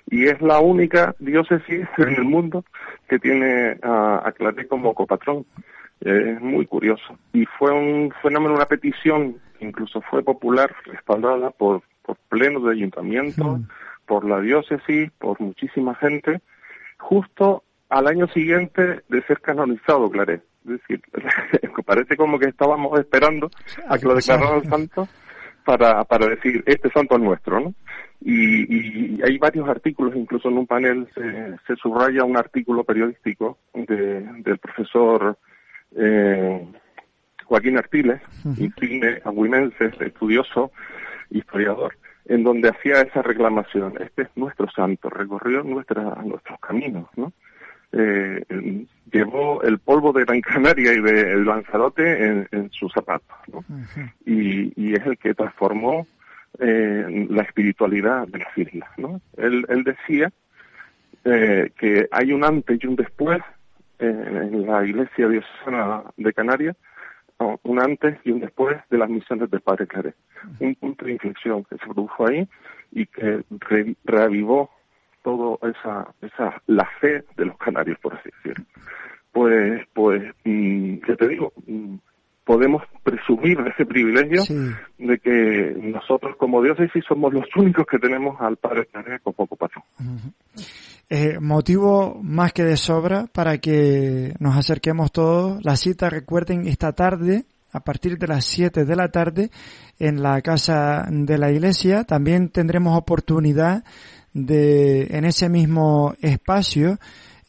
y 0.09 0.23
es 0.23 0.39
la 0.41 0.61
única 0.61 1.13
diócesis 1.19 1.85
en 1.97 2.15
el 2.15 2.23
mundo 2.23 2.63
que 3.09 3.19
tiene 3.19 3.77
a, 3.83 4.31
Claré 4.37 4.69
como 4.69 4.93
copatrón. 4.93 5.45
es 5.99 6.39
muy 6.39 6.65
curioso. 6.65 7.19
Y 7.33 7.43
fue 7.59 7.73
un 7.73 8.09
fenómeno, 8.21 8.55
una 8.55 8.67
petición, 8.67 9.35
incluso 9.59 9.99
fue 9.99 10.23
popular, 10.23 10.73
respaldada 10.85 11.49
por, 11.49 11.81
por 12.05 12.15
plenos 12.29 12.63
de 12.63 12.71
ayuntamiento, 12.71 13.59
por 14.05 14.25
la 14.25 14.39
diócesis, 14.39 15.11
por 15.17 15.39
muchísima 15.41 15.95
gente, 15.95 16.41
justo 16.97 17.63
al 17.89 18.07
año 18.07 18.27
siguiente 18.27 19.01
de 19.09 19.21
ser 19.23 19.41
canonizado 19.41 20.09
Claré. 20.09 20.41
Es 20.65 20.79
decir, 20.79 21.01
parece 21.85 22.17
como 22.17 22.39
que 22.39 22.49
estábamos 22.49 22.99
esperando 22.99 23.49
a 23.87 23.97
que 23.97 24.05
lo 24.05 24.15
declararan 24.15 24.65
santo 24.65 25.07
para, 25.63 26.03
para 26.03 26.27
decir, 26.27 26.63
este 26.65 26.89
santo 26.91 27.15
es 27.15 27.21
nuestro, 27.21 27.59
¿no? 27.59 27.73
Y, 28.21 29.21
hay 29.23 29.37
varios 29.37 29.67
artículos, 29.67 30.15
incluso 30.15 30.49
en 30.49 30.57
un 30.57 30.67
panel 30.67 31.07
se, 31.13 31.75
subraya 31.75 32.23
un 32.23 32.37
artículo 32.37 32.83
periodístico 32.83 33.57
de, 33.73 34.21
del 34.41 34.57
profesor 34.57 35.37
eh, 35.95 36.67
Joaquín 37.43 37.77
Artiles, 37.77 38.21
insigne 38.57 39.21
aguinense, 39.23 39.91
estudioso, 39.99 40.71
historiador, 41.29 41.95
en 42.25 42.43
donde 42.43 42.69
hacía 42.69 43.01
esa 43.01 43.21
reclamación. 43.21 43.93
Este 44.01 44.23
es 44.23 44.29
nuestro 44.35 44.69
santo, 44.71 45.09
recorrió 45.09 45.63
nuestra, 45.63 46.03
nuestros 46.23 46.59
caminos, 46.59 47.07
¿no? 47.15 47.31
Eh, 47.91 48.85
llevó 49.11 49.61
el 49.63 49.79
polvo 49.79 50.11
de 50.11 50.25
Gran 50.25 50.41
Canaria 50.41 50.91
y 50.91 51.01
del 51.01 51.45
Lanzarote 51.45 52.25
en, 52.25 52.47
en 52.51 52.69
sus 52.71 52.91
zapatos, 52.91 53.37
¿no? 53.47 53.63
y, 54.25 54.73
y 54.75 54.95
es 54.95 55.05
el 55.05 55.17
que 55.17 55.33
transformó 55.33 56.05
eh, 56.59 57.27
la 57.29 57.43
espiritualidad 57.43 58.27
de 58.27 58.39
las 58.39 58.57
islas. 58.57 58.89
¿no? 58.97 59.21
Él, 59.37 59.65
él 59.69 59.83
decía 59.83 60.29
eh, 61.23 61.71
que 61.77 62.07
hay 62.11 62.33
un 62.33 62.43
antes 62.43 62.83
y 62.83 62.87
un 62.87 62.97
después 62.97 63.39
en 63.97 64.67
la 64.67 64.85
iglesia 64.85 65.29
diocesana 65.29 66.03
de 66.17 66.33
Canarias, 66.33 66.75
un 67.39 67.79
antes 67.81 68.17
y 68.23 68.31
un 68.31 68.39
después 68.39 68.77
de 68.89 68.97
las 68.97 69.09
misiones 69.09 69.49
del 69.49 69.61
Padre 69.61 69.87
Claré. 69.87 70.13
Un 70.59 70.75
punto 70.75 71.05
de 71.05 71.13
inflexión 71.13 71.63
que 71.63 71.77
se 71.77 71.85
produjo 71.85 72.27
ahí 72.27 72.47
y 72.91 73.05
que 73.07 73.43
reavivó 74.03 74.69
todo 75.23 75.59
esa, 75.63 76.07
esa, 76.21 76.61
la 76.67 76.85
fe 77.01 77.23
de 77.35 77.45
los 77.45 77.57
canarios, 77.57 77.97
por 77.99 78.13
así 78.13 78.29
decirlo. 78.37 78.65
Pues, 79.31 79.81
pues, 79.93 80.23
mm, 80.45 80.97
¿qué 80.97 81.15
te 81.15 81.27
digo? 81.27 81.51
Mm, 81.65 81.95
podemos 82.45 82.83
presumir 83.03 83.61
de 83.61 83.69
ese 83.71 83.85
privilegio 83.85 84.43
de 84.97 85.17
que 85.19 85.75
nosotros 85.81 86.35
como 86.37 86.61
diócesis 86.61 87.03
somos 87.07 87.33
los 87.33 87.45
únicos 87.55 87.85
que 87.85 87.99
tenemos 87.99 88.39
al 88.39 88.57
Padre 88.57 88.87
con 89.23 89.33
poco 89.33 89.55
patrón. 89.55 89.83
Eh, 91.09 91.39
motivo 91.39 92.19
más 92.23 92.53
que 92.53 92.63
de 92.63 92.77
sobra 92.77 93.27
para 93.31 93.57
que 93.57 94.33
nos 94.39 94.55
acerquemos 94.55 95.11
todos. 95.11 95.63
La 95.63 95.75
cita, 95.75 96.09
recuerden, 96.09 96.67
esta 96.67 96.93
tarde, 96.93 97.45
a 97.71 97.79
partir 97.79 98.17
de 98.17 98.27
las 98.27 98.45
7 98.45 98.85
de 98.85 98.95
la 98.95 99.09
tarde, 99.09 99.49
en 99.99 100.23
la 100.23 100.41
casa 100.41 101.05
de 101.09 101.37
la 101.37 101.51
iglesia. 101.51 102.03
También 102.05 102.49
tendremos 102.49 102.97
oportunidad 102.97 103.83
de, 104.33 105.07
en 105.11 105.25
ese 105.25 105.49
mismo 105.49 106.13
espacio, 106.21 106.97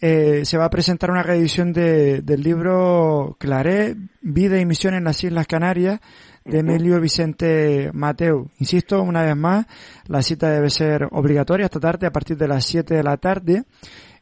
eh, 0.01 0.45
se 0.45 0.59
va 0.59 0.67
a 0.67 0.71
presentar 0.71 1.11
una 1.11 1.23
reedición 1.23 1.73
de, 1.73 2.21
del 2.23 2.43
libro 2.43 3.37
Claré, 3.39 3.97
Vida 4.21 4.61
y 4.61 4.67
Misión 4.67 4.95
en 4.95 5.05
las 5.05 5.23
Islas 5.25 5.47
Canarias, 5.47 6.01
de 6.45 6.59
Emilio 6.61 7.01
Vicente 7.01 7.91
Mateo. 7.93 8.51
Insisto, 8.59 9.03
una 9.03 9.23
vez 9.23 9.37
más, 9.37 9.67
la 10.07 10.23
cita 10.23 10.51
debe 10.51 10.71
ser 10.71 11.09
obligatoria 11.11 11.67
esta 11.67 11.81
tarde 11.81 12.07
a 12.07 12.13
partir 12.13 12.37
de 12.37 12.47
las 12.47 12.65
7 12.65 12.95
de 12.95 13.03
la 13.03 13.17
tarde. 13.17 13.65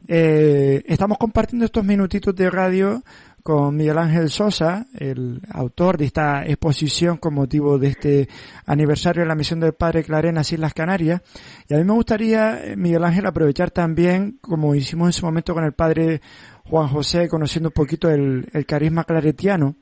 Eh, 0.07 0.83
estamos 0.85 1.17
compartiendo 1.17 1.65
estos 1.65 1.83
minutitos 1.83 2.35
de 2.35 2.49
radio 2.49 3.03
con 3.45 3.75
Miguel 3.77 3.99
Ángel 3.99 4.31
Sosa, 4.31 4.87
el 4.97 5.39
autor 5.51 5.99
de 5.99 6.05
esta 6.05 6.43
exposición 6.47 7.17
con 7.17 7.35
motivo 7.35 7.77
de 7.77 7.89
este 7.89 8.27
aniversario 8.65 9.21
de 9.21 9.27
la 9.27 9.35
misión 9.35 9.59
del 9.59 9.73
Padre 9.73 10.03
Claré 10.03 10.29
en 10.29 10.35
las 10.35 10.51
Islas 10.51 10.73
Canarias. 10.73 11.21
Y 11.69 11.75
a 11.75 11.77
mí 11.77 11.83
me 11.83 11.93
gustaría, 11.93 12.59
eh, 12.65 12.75
Miguel 12.75 13.03
Ángel, 13.03 13.27
aprovechar 13.27 13.69
también, 13.69 14.39
como 14.41 14.73
hicimos 14.73 15.09
en 15.09 15.13
su 15.13 15.27
momento 15.27 15.53
con 15.53 15.63
el 15.63 15.73
Padre 15.73 16.21
Juan 16.63 16.87
José, 16.87 17.29
conociendo 17.29 17.69
un 17.69 17.73
poquito 17.73 18.09
el, 18.09 18.47
carisma 18.65 19.03
claretiano, 19.03 19.75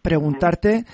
preguntarte 0.00 0.84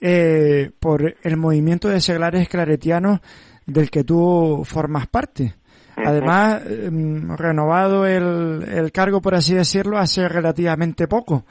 eh, 0.00 0.70
por 0.80 1.16
el 1.22 1.36
movimiento 1.36 1.90
de 1.90 2.00
seglares 2.00 2.48
claretianos 2.48 3.20
del 3.66 3.90
que 3.90 4.04
tú 4.04 4.62
formas 4.64 5.06
parte. 5.06 5.57
Además, 6.04 6.62
em, 6.66 7.36
renovado 7.36 8.06
el, 8.06 8.64
el 8.68 8.92
cargo, 8.92 9.20
por 9.20 9.34
así 9.34 9.54
decirlo, 9.54 9.98
hace 9.98 10.28
relativamente 10.28 11.06
poco. 11.08 11.44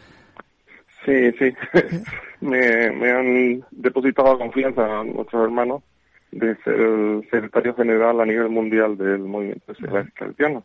Sí, 1.06 1.32
sí. 1.40 1.54
me, 2.42 2.92
me 2.92 3.12
han 3.12 3.66
depositado 3.72 4.38
confianza 4.38 5.04
nuestros 5.04 5.44
hermanos 5.44 5.84
de 6.32 6.56
ser 6.58 6.74
el 6.74 7.22
secretario 7.32 7.74
general 7.76 8.20
a 8.20 8.26
nivel 8.26 8.50
mundial 8.50 8.98
del 8.98 9.20
movimiento 9.20 9.74
cristiano 10.14 10.64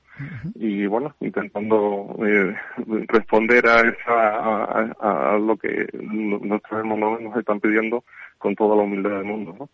y 0.57 0.87
bueno 0.87 1.15
intentando 1.21 2.17
eh, 2.27 2.55
responder 3.07 3.67
a 3.69 3.81
esa 3.81 4.65
a, 4.99 5.39
lo 5.39 5.57
que 5.57 5.87
nuestros 6.03 6.81
hermanos 6.81 7.21
nos 7.21 7.37
están 7.37 7.61
pidiendo 7.61 8.03
con 8.39 8.57
toda 8.57 8.75
la 8.75 8.83
humildad 8.83 9.11
del 9.11 9.25
mundo 9.25 9.55
¿no? 9.57 9.69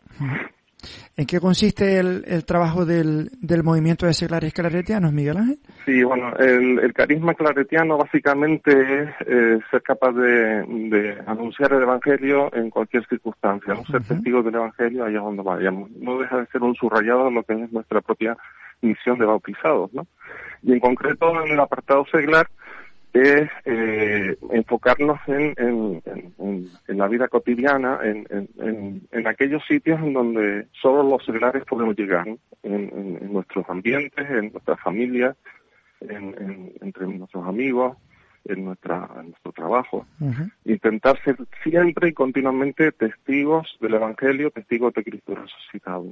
¿En 1.17 1.27
qué 1.27 1.41
consiste 1.41 1.99
el, 1.99 2.25
el 2.27 2.45
trabajo 2.45 2.85
del, 2.85 3.31
del, 3.41 3.65
movimiento 3.65 4.07
de 4.07 4.15
seglares 4.15 4.53
claretianos, 4.53 5.13
Miguel 5.13 5.37
Ángel? 5.37 5.59
Sí, 5.85 6.05
bueno, 6.05 6.33
el, 6.37 6.79
el 6.79 6.93
carisma 6.93 7.35
claretiano 7.35 7.99
básicamente 7.99 8.71
es 8.71 9.09
eh, 9.27 9.59
ser 9.71 9.83
capaz 9.83 10.13
de, 10.13 10.63
de, 10.63 11.19
anunciar 11.27 11.73
el 11.73 11.83
Evangelio 11.83 12.55
en 12.55 12.71
cualquier 12.71 13.05
circunstancia, 13.09 13.75
¿no? 13.75 13.85
ser 13.87 14.03
testigo 14.05 14.43
del 14.43 14.55
Evangelio 14.55 15.05
allá 15.05 15.19
donde 15.19 15.43
vayamos. 15.43 15.91
No 15.93 16.19
deja 16.19 16.39
de 16.39 16.47
ser 16.47 16.63
un 16.63 16.75
subrayado 16.77 17.25
de 17.25 17.33
lo 17.33 17.43
que 17.43 17.55
es 17.55 17.73
nuestra 17.73 18.01
propia 18.01 18.37
misión 18.81 19.19
de 19.19 19.27
bautizados, 19.27 19.93
¿no? 19.93 20.07
Y 20.63 20.73
en 20.73 20.81
concreto 20.81 21.45
en 21.45 21.53
el 21.53 21.61
apartado 21.61 22.05
seglar, 22.13 22.49
es 23.21 23.51
eh, 23.65 24.37
enfocarnos 24.51 25.19
en, 25.27 25.55
en, 25.57 26.03
en, 26.89 26.99
la 26.99 27.09
vida 27.09 27.29
cotidiana, 27.29 28.01
en, 28.03 28.27
en, 29.11 29.27
aquellos 29.27 29.65
sitios 29.67 30.01
en 30.01 30.13
donde 30.13 30.67
solo 30.73 31.03
los 31.03 31.25
seglares 31.25 31.65
podemos 31.65 31.97
llegar, 31.97 32.27
en, 32.63 33.33
nuestros 33.33 33.69
ambientes, 33.69 34.29
en 34.29 34.53
nuestras 34.53 34.81
familias, 34.81 35.37
entre 36.01 37.07
nuestros 37.07 37.47
amigos, 37.47 37.97
en, 38.45 38.65
nuestra, 38.65 39.09
nuestro 39.25 39.53
trabajo. 39.53 40.07
Intentar 40.65 41.23
ser 41.23 41.37
siempre 41.63 42.09
y 42.09 42.13
continuamente 42.13 42.93
testigos 42.93 43.77
del 43.81 43.95
Evangelio, 43.95 44.51
testigos 44.51 44.93
de 44.95 45.05
Cristo 45.05 45.35
resucitado. 45.35 46.05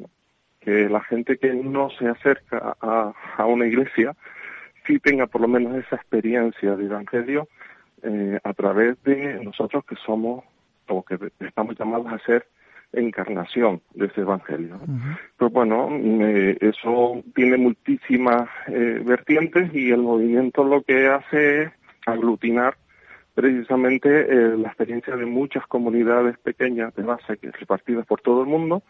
Que 0.60 0.88
la 0.88 1.00
gente 1.00 1.38
que 1.38 1.52
no 1.54 1.90
se 1.90 2.08
acerca 2.08 2.76
a, 2.80 3.12
a 3.36 3.46
una 3.46 3.66
iglesia, 3.66 4.16
sí 4.86 4.98
tenga 4.98 5.26
por 5.26 5.40
lo 5.40 5.48
menos 5.48 5.76
esa 5.76 5.96
experiencia 5.96 6.76
de 6.76 6.84
evangelio 6.84 7.48
eh, 8.02 8.38
a 8.42 8.52
través 8.52 9.02
de 9.04 9.42
nosotros 9.42 9.84
que 9.84 9.96
somos 9.96 10.44
o 10.88 11.02
que 11.02 11.18
estamos 11.40 11.76
llamados 11.78 12.06
a 12.12 12.18
ser 12.24 12.46
encarnación 12.92 13.82
de 13.94 14.06
ese 14.06 14.20
evangelio. 14.20 14.78
Pues 15.36 15.52
bueno, 15.52 15.88
eh, 15.90 16.56
eso 16.60 17.22
tiene 17.34 17.56
muchísimas 17.56 18.48
eh, 18.68 19.02
vertientes 19.04 19.74
y 19.74 19.90
el 19.90 20.02
movimiento 20.02 20.62
lo 20.64 20.82
que 20.82 21.08
hace 21.08 21.62
es 21.62 21.70
aglutinar 22.06 22.76
precisamente 23.34 24.56
la 24.56 24.68
experiencia 24.68 25.14
de 25.14 25.26
muchas 25.26 25.66
comunidades 25.66 26.38
pequeñas 26.38 26.94
de 26.94 27.02
base 27.02 27.36
que 27.36 27.50
repartidas 27.50 28.06
por 28.06 28.22
todo 28.22 28.42
el 28.42 28.48
mundo 28.48 28.82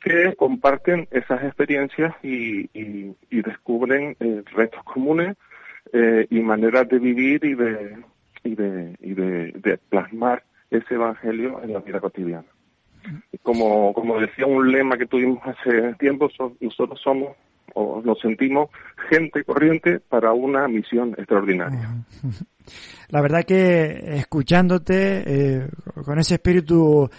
que 0.00 0.34
comparten 0.36 1.08
esas 1.10 1.44
experiencias 1.44 2.14
y, 2.22 2.70
y, 2.72 3.42
descubren 3.42 4.16
eh, 4.20 4.42
retos 4.52 4.82
comunes 4.84 5.36
eh, 5.92 6.26
y 6.30 6.40
maneras 6.40 6.88
de 6.88 6.98
vivir 6.98 7.44
y 7.44 7.54
de 7.54 7.96
y 8.42 8.54
de, 8.54 8.96
y 9.00 9.14
de, 9.14 9.78
plasmar 9.88 10.42
ese 10.70 10.94
evangelio 10.94 11.62
en 11.62 11.72
la 11.74 11.80
vida 11.80 12.00
cotidiana. 12.00 12.46
Como, 13.42 13.92
como 13.92 14.20
decía 14.20 14.46
un 14.46 14.70
lema 14.70 14.96
que 14.96 15.06
tuvimos 15.06 15.40
hace 15.44 15.94
tiempo, 15.94 16.30
nosotros 16.60 17.00
somos 17.02 17.36
o 17.74 18.02
nos 18.04 18.18
sentimos 18.20 18.68
gente 19.08 19.44
corriente 19.44 20.00
para 20.00 20.32
una 20.32 20.66
misión 20.68 21.14
extraordinaria. 21.16 21.88
La 23.08 23.20
verdad 23.20 23.44
que 23.44 24.16
escuchándote 24.16 25.22
eh, 25.26 25.68
con 26.04 26.18
ese 26.18 26.34
espíritu 26.34 27.10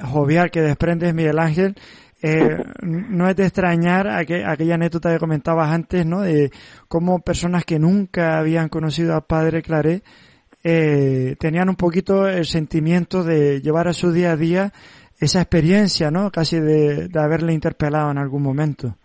jovial 0.00 0.50
que 0.50 0.60
desprendes, 0.60 1.14
Miguel 1.14 1.38
Ángel, 1.38 1.74
eh, 2.22 2.62
no 2.82 3.28
es 3.28 3.36
de 3.36 3.44
extrañar 3.44 4.08
aquella 4.08 4.74
anécdota 4.74 5.12
que 5.12 5.18
comentabas 5.18 5.70
antes, 5.70 6.06
¿no? 6.06 6.22
De 6.22 6.50
cómo 6.88 7.20
personas 7.20 7.64
que 7.64 7.78
nunca 7.78 8.38
habían 8.38 8.68
conocido 8.68 9.14
al 9.14 9.24
padre 9.24 9.62
Claret 9.62 10.04
eh, 10.62 11.36
tenían 11.38 11.68
un 11.68 11.76
poquito 11.76 12.28
el 12.28 12.44
sentimiento 12.44 13.24
de 13.24 13.60
llevar 13.60 13.88
a 13.88 13.92
su 13.92 14.12
día 14.12 14.32
a 14.32 14.36
día 14.36 14.72
esa 15.18 15.40
experiencia, 15.40 16.10
¿no? 16.10 16.30
Casi 16.30 16.60
de, 16.60 17.08
de 17.08 17.20
haberle 17.20 17.52
interpelado 17.52 18.10
en 18.10 18.18
algún 18.18 18.42
momento. 18.42 18.96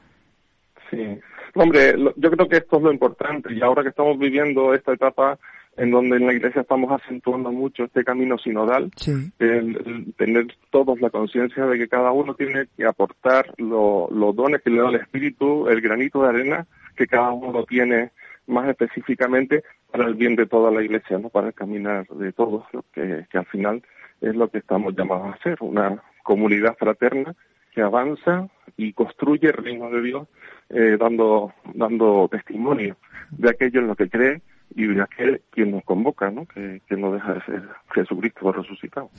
Sí. 0.89 1.19
Hombre, 1.55 1.95
yo 2.17 2.31
creo 2.31 2.49
que 2.49 2.57
esto 2.57 2.77
es 2.77 2.83
lo 2.83 2.91
importante 2.91 3.53
y 3.53 3.61
ahora 3.61 3.81
que 3.81 3.89
estamos 3.89 4.19
viviendo 4.19 4.73
esta 4.73 4.91
etapa 4.91 5.39
en 5.77 5.91
donde 5.91 6.17
en 6.17 6.25
la 6.25 6.33
iglesia 6.33 6.61
estamos 6.61 6.91
acentuando 6.91 7.51
mucho 7.51 7.83
este 7.83 8.03
camino 8.03 8.37
sinodal, 8.37 8.91
el, 9.39 10.13
tener 10.17 10.47
todos 10.69 11.01
la 11.01 11.09
conciencia 11.09 11.65
de 11.65 11.77
que 11.77 11.87
cada 11.87 12.11
uno 12.11 12.33
tiene 12.33 12.67
que 12.77 12.85
aportar 12.85 13.53
los 13.57 14.35
dones 14.35 14.61
que 14.61 14.69
le 14.69 14.81
da 14.81 14.89
el 14.89 14.95
Espíritu, 14.95 15.67
el 15.67 15.81
granito 15.81 16.21
de 16.23 16.29
arena 16.29 16.67
que 16.95 17.07
cada 17.07 17.31
uno 17.31 17.63
tiene 17.65 18.11
más 18.47 18.69
específicamente 18.69 19.63
para 19.91 20.05
el 20.05 20.15
bien 20.15 20.35
de 20.35 20.45
toda 20.45 20.71
la 20.71 20.81
iglesia, 20.81 21.17
no 21.17 21.29
para 21.29 21.47
el 21.47 21.53
caminar 21.53 22.07
de 22.07 22.31
todos, 22.31 22.63
que, 22.93 23.25
que 23.29 23.37
al 23.37 23.45
final 23.47 23.83
es 24.21 24.35
lo 24.35 24.49
que 24.49 24.59
estamos 24.59 24.95
llamados 24.95 25.27
a 25.27 25.37
hacer, 25.37 25.57
una 25.59 26.01
comunidad 26.23 26.77
fraterna 26.77 27.35
que 27.73 27.81
avanza 27.81 28.47
y 28.77 28.93
construye 28.93 29.47
el 29.47 29.53
reino 29.53 29.89
de 29.89 30.01
Dios 30.01 30.27
eh, 30.69 30.97
dando, 30.99 31.53
dando 31.73 32.27
testimonio 32.31 32.97
de 33.31 33.49
aquello 33.49 33.81
en 33.81 33.87
lo 33.87 33.95
que 33.95 34.09
cree 34.09 34.41
y 34.73 34.87
de 34.87 35.01
aquel 35.01 35.41
quien 35.51 35.71
nos 35.71 35.83
convoca, 35.83 36.31
¿no? 36.31 36.45
Que, 36.45 36.81
no 36.97 37.11
deja 37.13 37.33
de 37.33 37.41
ser 37.41 37.69
Jesucristo 37.93 38.51
resucitado. 38.51 39.09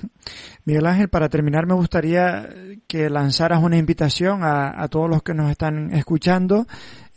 Miguel 0.64 0.86
Ángel, 0.86 1.08
para 1.08 1.28
terminar 1.28 1.66
me 1.66 1.74
gustaría 1.74 2.48
que 2.86 3.08
lanzaras 3.10 3.62
una 3.62 3.76
invitación 3.76 4.42
a, 4.42 4.82
a 4.82 4.88
todos 4.88 5.08
los 5.08 5.22
que 5.22 5.34
nos 5.34 5.50
están 5.50 5.92
escuchando 5.92 6.66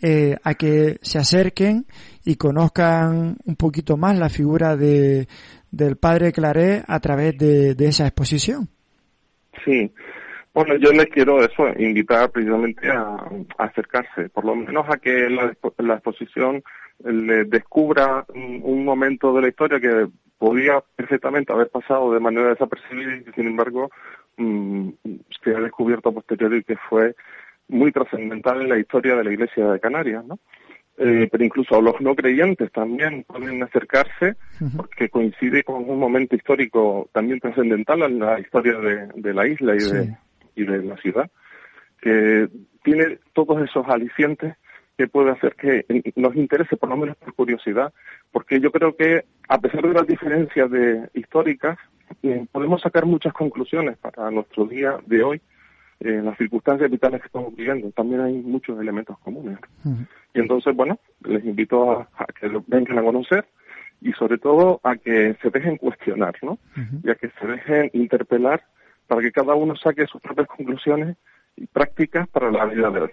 eh, 0.01 0.37
a 0.43 0.53
que 0.53 0.97
se 1.01 1.17
acerquen 1.17 1.85
y 2.23 2.35
conozcan 2.35 3.37
un 3.43 3.55
poquito 3.57 3.97
más 3.97 4.17
la 4.17 4.29
figura 4.29 4.77
de, 4.77 5.27
del 5.71 5.97
Padre 5.97 6.31
Claré 6.31 6.83
a 6.87 6.99
través 6.99 7.37
de, 7.37 7.75
de 7.75 7.87
esa 7.87 8.05
exposición. 8.05 8.69
Sí, 9.65 9.91
bueno, 10.53 10.75
yo 10.77 10.91
les 10.91 11.07
quiero 11.07 11.39
eso, 11.43 11.67
invitar 11.77 12.31
precisamente 12.31 12.89
a, 12.89 13.17
acercarse, 13.57 14.29
por 14.29 14.45
lo 14.45 14.55
menos 14.55 14.85
a 14.89 14.97
que 14.97 15.29
la, 15.29 15.53
la 15.77 15.93
exposición 15.95 16.63
le 17.03 17.45
descubra 17.45 18.25
un, 18.33 18.85
momento 18.85 19.33
de 19.33 19.41
la 19.41 19.47
historia 19.47 19.79
que 19.79 20.07
podía 20.37 20.83
perfectamente 20.95 21.53
haber 21.53 21.69
pasado 21.69 22.13
de 22.13 22.19
manera 22.19 22.49
desapercibida 22.49 23.15
y 23.15 23.23
que 23.23 23.31
sin 23.33 23.47
embargo 23.47 23.89
mm, 24.37 24.89
se 25.43 25.55
ha 25.55 25.59
descubierto 25.59 26.09
a 26.09 26.13
posteriori 26.13 26.63
que 26.63 26.75
fue 26.89 27.15
muy 27.67 27.91
trascendental 27.91 28.61
en 28.61 28.69
la 28.69 28.79
historia 28.79 29.15
de 29.15 29.23
la 29.23 29.31
Iglesia 29.31 29.71
de 29.71 29.79
Canarias, 29.79 30.25
¿no? 30.25 30.39
Eh, 31.01 31.29
pero 31.31 31.45
incluso 31.45 31.81
los 31.81 32.01
no 32.01 32.13
creyentes 32.13 32.69
también 32.73 33.23
pueden 33.23 33.63
acercarse 33.63 34.35
porque 34.75 35.07
coincide 35.07 35.63
con 35.63 35.89
un 35.89 35.97
momento 35.97 36.35
histórico 36.35 37.09
también 37.13 37.39
trascendental 37.39 38.01
en 38.01 38.19
la 38.19 38.37
historia 38.37 38.73
de, 39.15 39.33
la 39.33 39.47
isla 39.47 39.75
y, 39.75 39.79
de, 39.79 40.17
y 40.55 40.65
de 40.65 40.83
la 40.83 40.97
ciudad, 40.97 41.31
que 42.01 42.49
tiene 42.83 43.19
todos 43.31 43.63
esos 43.63 43.87
alicientes 43.87 44.57
que 44.99 45.07
puede 45.07 45.31
hacer 45.31 45.55
que 45.55 45.85
nos 46.17 46.35
interese, 46.35 46.75
por 46.75 46.89
lo 46.89 46.97
menos 46.97 47.15
por 47.15 47.33
curiosidad, 47.33 47.93
porque 48.33 48.59
yo 48.59 48.69
creo 48.69 48.97
que 48.97 49.23
a 49.47 49.57
pesar 49.57 49.81
de 49.81 49.93
las 49.93 50.05
diferencias 50.05 50.69
de, 50.69 51.07
históricas, 51.13 51.77
eh, 52.21 52.45
podemos 52.51 52.81
sacar 52.81 53.05
muchas 53.05 53.31
conclusiones 53.31 53.97
para 53.99 54.29
nuestro 54.29 54.65
día 54.65 54.97
de 55.05 55.23
hoy, 55.23 55.41
en 56.01 56.25
las 56.25 56.37
circunstancias 56.37 56.91
vitales 56.91 57.21
que 57.21 57.27
estamos 57.27 57.55
viviendo. 57.55 57.89
También 57.91 58.19
hay 58.19 58.41
muchos 58.41 58.77
elementos 58.77 59.17
comunes. 59.19 59.57
Y 60.33 60.39
entonces, 60.41 60.75
bueno, 60.75 60.99
les 61.23 61.45
invito 61.45 61.91
a, 61.91 62.25
que 62.37 62.49
lo 62.49 62.61
vengan 62.67 62.99
a 62.99 63.03
conocer 63.03 63.45
y 64.01 64.11
sobre 64.11 64.37
todo 64.37 64.81
a 64.83 64.97
que 64.97 65.37
se 65.41 65.49
dejen 65.49 65.77
cuestionar, 65.77 66.35
¿no? 66.41 66.59
Y 67.05 67.09
a 67.09 67.15
que 67.15 67.29
se 67.39 67.47
dejen 67.47 67.89
interpelar 67.93 68.65
para 69.07 69.21
que 69.21 69.31
cada 69.31 69.55
uno 69.55 69.77
saque 69.77 70.07
sus 70.07 70.19
propias 70.19 70.47
conclusiones 70.47 71.15
y 71.55 71.67
prácticas 71.67 72.27
para 72.27 72.51
la 72.51 72.65
vida 72.65 72.89
de 72.89 73.01
hoy. 73.03 73.11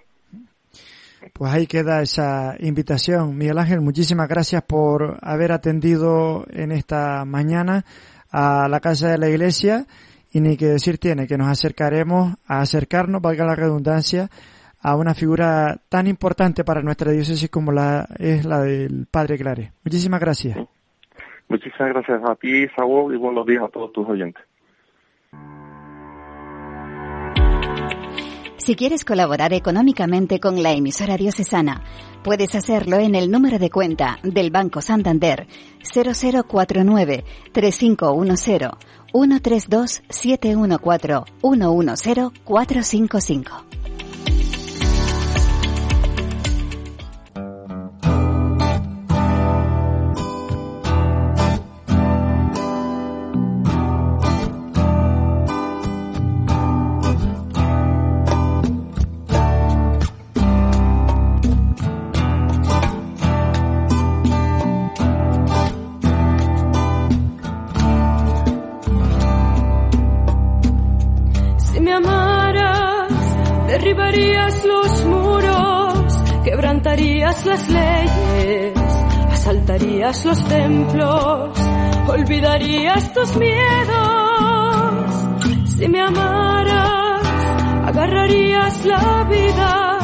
Pues 1.33 1.53
ahí 1.53 1.67
queda 1.67 2.03
esa 2.03 2.55
invitación. 2.61 3.37
Miguel 3.37 3.59
Ángel, 3.59 3.81
muchísimas 3.81 4.29
gracias 4.29 4.62
por 4.62 5.19
haber 5.23 5.53
atendido 5.53 6.45
en 6.51 6.73
esta 6.73 7.25
mañana 7.25 7.85
a 8.31 8.69
la 8.69 8.81
casa 8.81 9.11
de 9.11 9.19
la 9.19 9.29
iglesia 9.29 9.87
y 10.33 10.41
ni 10.41 10.57
que 10.57 10.67
decir 10.67 10.99
tiene 10.99 11.27
que 11.27 11.39
nos 11.39 11.49
acercaremos 11.49 12.35
a 12.47 12.61
acercarnos, 12.61 13.23
valga 13.23 13.45
la 13.45 13.55
redundancia, 13.55 14.29
a 14.83 14.95
una 14.95 15.15
figura 15.15 15.79
tan 15.89 16.07
importante 16.07 16.62
para 16.62 16.83
nuestra 16.83 17.11
diócesis 17.11 17.51
como 17.51 17.73
la 17.73 18.07
es 18.19 18.45
la 18.45 18.61
del 18.61 19.07
Padre 19.11 19.39
Clare. 19.39 19.73
Muchísimas 19.85 20.21
gracias. 20.21 20.59
Muchísimas 21.49 21.89
gracias 21.89 22.21
a 22.29 22.35
ti, 22.37 22.67
Saúl, 22.77 23.15
y 23.15 23.17
buenos 23.17 23.47
días 23.47 23.62
a 23.62 23.69
todos 23.69 23.93
tus 23.93 24.09
oyentes. 24.09 24.43
Si 28.59 28.75
quieres 28.75 29.05
colaborar 29.05 29.53
económicamente 29.53 30.40
con 30.40 30.62
la 30.62 30.73
emisora 30.73 31.16
diocesana, 31.16 31.83
puedes 32.25 32.55
hacerlo 32.55 32.99
en 32.99 33.14
el 33.14 33.31
número 33.31 33.59
de 33.59 33.71
cuenta 33.71 34.19
del 34.23 34.51
Banco 34.51 34.81
Santander 34.81 35.47
0049 35.83 37.25
3510 37.53 38.71
132 39.12 40.03
714 40.09 41.33
110 41.42 42.31
455. 42.45 43.86
Asaltarías 79.66 80.24
los 80.24 80.44
templos, 80.44 81.59
olvidarías 82.07 83.12
tus 83.12 83.37
miedos. 83.37 85.11
Si 85.76 85.88
me 85.88 86.00
amaras, 86.00 87.26
agarrarías 87.87 88.85
la 88.85 89.24
vida 89.24 89.98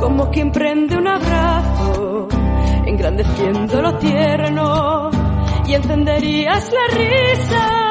como 0.00 0.30
quien 0.30 0.50
prende 0.50 0.96
un 0.96 1.08
abrazo, 1.08 2.28
engrandeciendo 2.86 3.82
lo 3.82 3.98
tierno 3.98 5.10
y 5.66 5.74
encenderías 5.74 6.72
la 6.72 6.96
risa. 6.96 7.81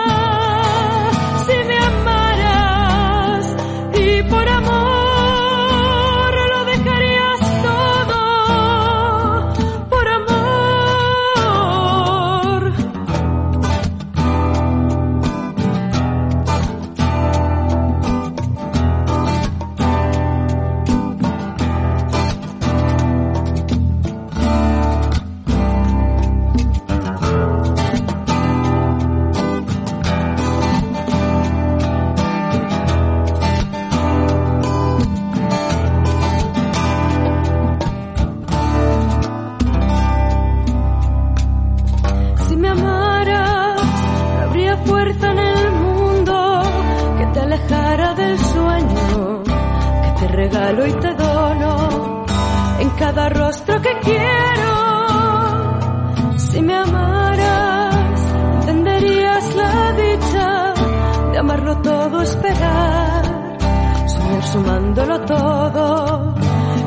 me 42.62 42.70
amaras, 42.70 43.82
no 44.36 44.42
habría 44.44 44.78
fuerza 44.78 45.32
en 45.32 45.40
el 45.40 45.72
mundo 45.72 46.62
que 47.18 47.26
te 47.34 47.40
alejara 47.40 48.14
del 48.14 48.38
sueño 48.38 49.44
que 49.44 50.12
te 50.20 50.28
regalo 50.28 50.86
y 50.86 50.94
te 50.94 51.14
dono 51.16 52.26
en 52.80 52.90
cada 52.92 53.30
rostro 53.30 53.82
que 53.82 53.90
quiero. 54.02 54.72
Si 56.38 56.62
me 56.62 56.76
amaras, 56.76 58.22
entenderías 58.60 59.56
la 59.56 59.94
dicha 59.94 60.74
de 61.32 61.38
amarlo 61.40 61.82
todo, 61.82 62.22
esperar, 62.22 63.24
soñar 64.08 64.44
sumándolo 64.44 65.22
todo, 65.22 66.36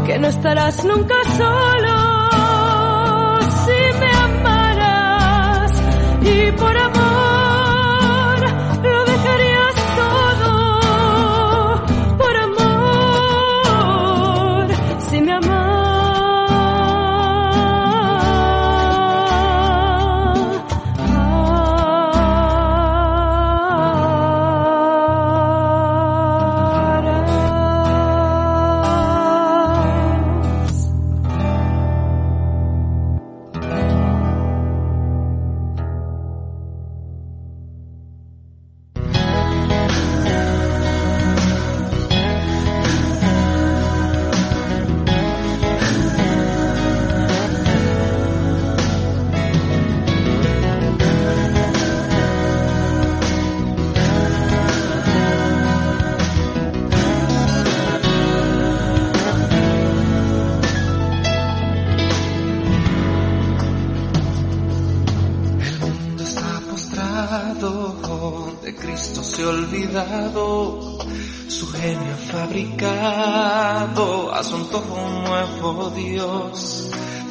que 0.06 0.18
no 0.20 0.28
estarás 0.28 0.84
nunca 0.84 1.14
solo. 1.36 2.13
Por 6.56 6.76
amor 6.76 7.03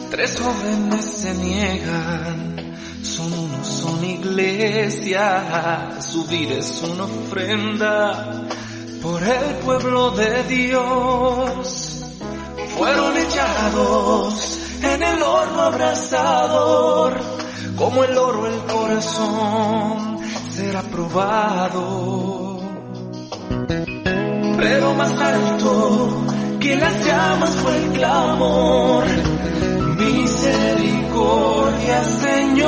Tres 0.09 0.39
jóvenes 0.39 1.05
se 1.05 1.33
niegan, 1.33 2.77
son 3.01 3.33
uno, 3.33 3.63
son 3.63 4.05
iglesia, 4.05 5.97
subir 5.99 6.51
es 6.51 6.83
una 6.83 7.05
ofrenda 7.05 8.47
por 9.01 9.23
el 9.23 9.55
pueblo 9.65 10.11
de 10.11 10.43
Dios. 10.43 12.05
Fueron 12.77 13.17
echados 13.17 14.59
en 14.83 15.01
el 15.01 15.23
horno 15.23 15.61
abrasador, 15.61 17.19
como 17.75 18.03
el 18.03 18.17
oro 18.17 18.47
el 18.47 18.59
corazón 18.71 20.19
será 20.51 20.81
probado. 20.83 22.32
Pero 24.57 24.93
más 24.93 25.19
alto 25.19 26.25
que 26.59 26.75
las 26.77 27.05
llamas 27.05 27.49
fue 27.49 27.75
el 27.77 27.91
clamor 27.91 29.03
misericordia, 29.97 32.03
Señor. 32.03 32.63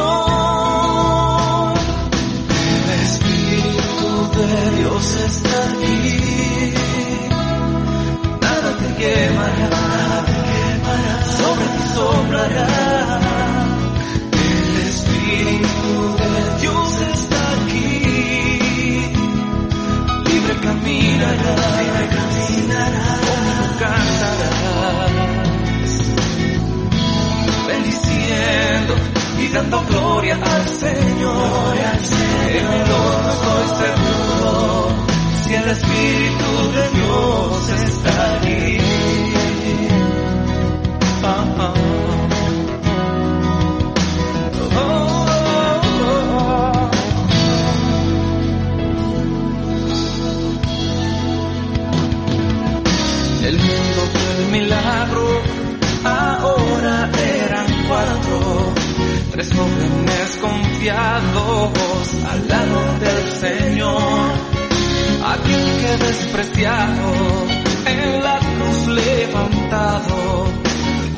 El 2.83 2.89
Espíritu 3.05 4.09
de 4.37 4.49
Dios 4.77 5.05
está 5.27 5.57
aquí. 5.69 6.73
Nada 8.41 8.69
te 8.77 8.87
quemará, 9.01 9.75
tres 59.31 59.51
jóvenes 59.53 60.37
confiados 60.41 62.09
al 62.31 62.47
lado 62.47 62.81
del 62.99 63.31
Señor, 63.39 64.31
aquel 65.25 65.65
que 65.81 66.05
despreciado 66.05 67.13
en 67.85 68.23
la 68.23 68.39
cruz 68.39 68.87
levantado, 68.87 70.47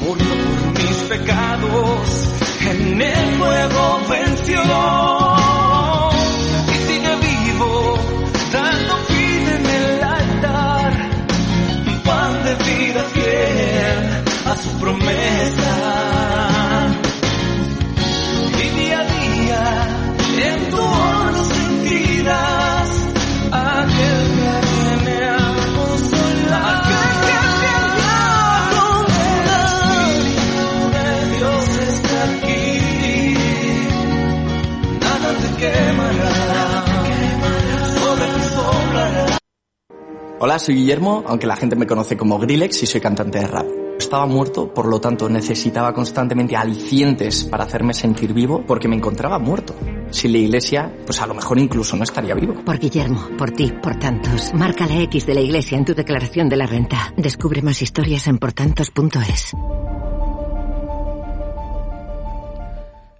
murió 0.01 0.35
por 0.45 0.73
mis 0.73 0.97
pecados, 1.09 2.29
en 2.61 3.01
el 3.01 3.35
fuego 3.37 3.99
venció. 4.09 4.61
Y 6.67 6.77
sigue 6.87 7.15
vivo, 7.27 7.99
dando 8.51 8.95
vida 9.09 9.55
en 9.55 9.65
el 9.65 10.03
altar, 10.03 10.93
pan 12.03 12.43
de 12.43 12.55
vida 12.55 13.03
fiel 13.13 14.23
a 14.45 14.55
su 14.55 14.69
promesa. 14.79 16.06
Hola, 40.39 40.59
soy 40.59 40.75
Guillermo, 40.75 41.23
aunque 41.25 41.47
la 41.47 41.55
gente 41.55 41.75
me 41.75 41.87
conoce 41.87 42.15
como 42.15 42.37
Grillex 42.37 42.83
y 42.83 42.85
soy 42.85 43.01
cantante 43.01 43.39
de 43.39 43.47
rap. 43.47 43.65
Estaba 43.97 44.27
muerto, 44.27 44.71
por 44.71 44.85
lo 44.85 45.01
tanto 45.01 45.27
necesitaba 45.27 45.91
constantemente 45.93 46.55
alicientes 46.55 47.43
para 47.45 47.63
hacerme 47.63 47.95
sentir 47.95 48.33
vivo 48.33 48.63
porque 48.67 48.87
me 48.87 48.95
encontraba 48.95 49.39
muerto. 49.39 49.73
Sin 50.11 50.33
la 50.33 50.37
iglesia, 50.37 50.95
pues 51.07 51.19
a 51.21 51.25
lo 51.25 51.33
mejor 51.33 51.57
incluso 51.57 51.97
no 51.97 52.03
estaría 52.03 52.35
vivo. 52.35 52.53
Por 52.63 52.77
Guillermo, 52.77 53.29
por 53.35 53.49
ti, 53.49 53.73
por 53.81 53.95
tantos. 53.95 54.53
Marca 54.53 54.85
la 54.85 55.01
X 55.01 55.25
de 55.25 55.33
la 55.33 55.41
iglesia 55.41 55.75
en 55.75 55.85
tu 55.85 55.95
declaración 55.95 56.49
de 56.49 56.57
la 56.57 56.67
renta. 56.67 57.11
Descubre 57.17 57.63
más 57.63 57.81
historias 57.81 58.27
en 58.27 58.37
portantos.es. 58.37 59.55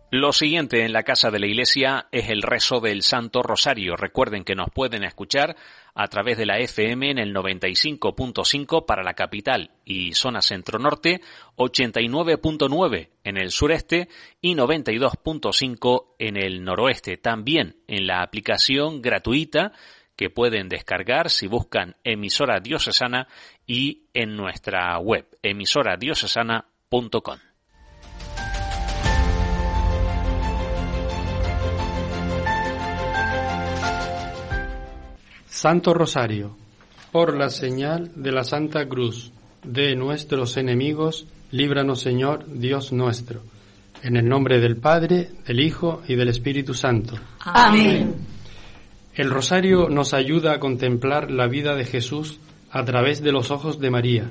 Lo 0.10 0.32
siguiente 0.32 0.86
en 0.86 0.93
la 0.93 1.04
casa 1.04 1.32
de 1.32 1.39
la 1.39 1.48
iglesia 1.48 2.08
es 2.13 2.30
el 2.30 2.41
rezo 2.41 2.80
del 2.80 3.02
Santo 3.02 3.43
Rosario. 3.43 3.98
Recuerden 3.98 4.46
que 4.46 4.56
nos 4.56 4.70
pueden 4.70 5.04
escuchar 5.04 5.58
a 5.93 6.08
través 6.08 6.38
de 6.38 6.46
la 6.46 6.60
FM 6.60 7.12
en 7.12 7.17
el 7.17 7.36
95.5 7.36 8.86
para 8.86 9.04
la 9.04 9.15
capital 9.15 9.72
y 9.84 10.13
zona 10.13 10.41
centro-norte, 10.41 11.20
89.9 11.58 13.10
en 13.26 13.36
el 13.36 13.52
sureste 13.52 14.08
y 14.39 14.56
92.5 14.56 16.06
en 16.20 16.38
el 16.38 16.63
noroeste. 16.63 17.17
También 17.17 17.76
en 17.88 18.08
la 18.08 18.22
aplicación 18.22 19.02
gratuita 19.02 19.74
que 20.15 20.30
pueden 20.30 20.70
descargar 20.70 21.30
si 21.30 21.48
buscan 21.48 21.98
emisora 22.06 22.62
diocesana 22.62 23.28
y 23.65 24.04
en 24.13 24.38
nuestra 24.38 24.98
web 25.00 25.28
emisoradiocesana.com. 25.43 27.39
Santo 35.58 35.91
Rosario, 35.91 36.56
por 37.12 37.36
la 37.36 37.50
señal 37.50 38.12
de 38.13 38.32
la 38.32 38.43
Santa 38.43 38.88
Cruz 38.88 39.32
de 39.63 39.96
nuestros 39.96 40.56
enemigos, 40.56 41.26
Líbranos, 41.50 42.00
Señor, 42.00 42.46
Dios 42.48 42.93
nuestro. 42.93 43.41
En 44.04 44.17
el 44.17 44.30
nombre 44.30 44.60
del 44.60 44.78
Padre, 44.78 45.30
del 45.48 45.60
Hijo 45.62 46.04
y 46.08 46.13
del 46.13 46.28
Espíritu 46.28 46.76
Santo. 46.76 47.15
Amén. 47.39 48.13
El 49.15 49.32
rosario 49.32 49.89
nos 49.89 50.13
ayuda 50.13 50.54
a 50.54 50.60
contemplar 50.60 51.32
la 51.32 51.48
vida 51.48 51.74
de 51.74 51.86
Jesús 51.86 52.39
a 52.70 52.86
través 52.86 53.24
de 53.24 53.32
los 53.32 53.50
ojos 53.50 53.80
de 53.80 53.89
María. 53.89 54.30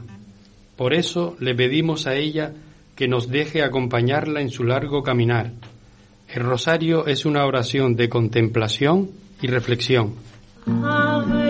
Por 0.77 0.95
eso 0.95 1.35
le 1.41 1.57
pedimos 1.57 2.07
a 2.07 2.15
ella 2.15 2.53
que 2.95 3.09
nos 3.09 3.29
deje 3.31 3.65
acompañarla 3.65 4.43
en 4.43 4.51
su 4.51 4.63
largo 4.63 5.03
caminar. 5.03 5.51
El 6.29 6.45
rosario 6.45 7.09
es 7.09 7.27
una 7.27 7.45
oración 7.47 7.97
de 7.97 8.09
contemplación 8.09 9.11
y 9.43 9.49
reflexión. 9.49 10.15
Amén. 10.69 11.46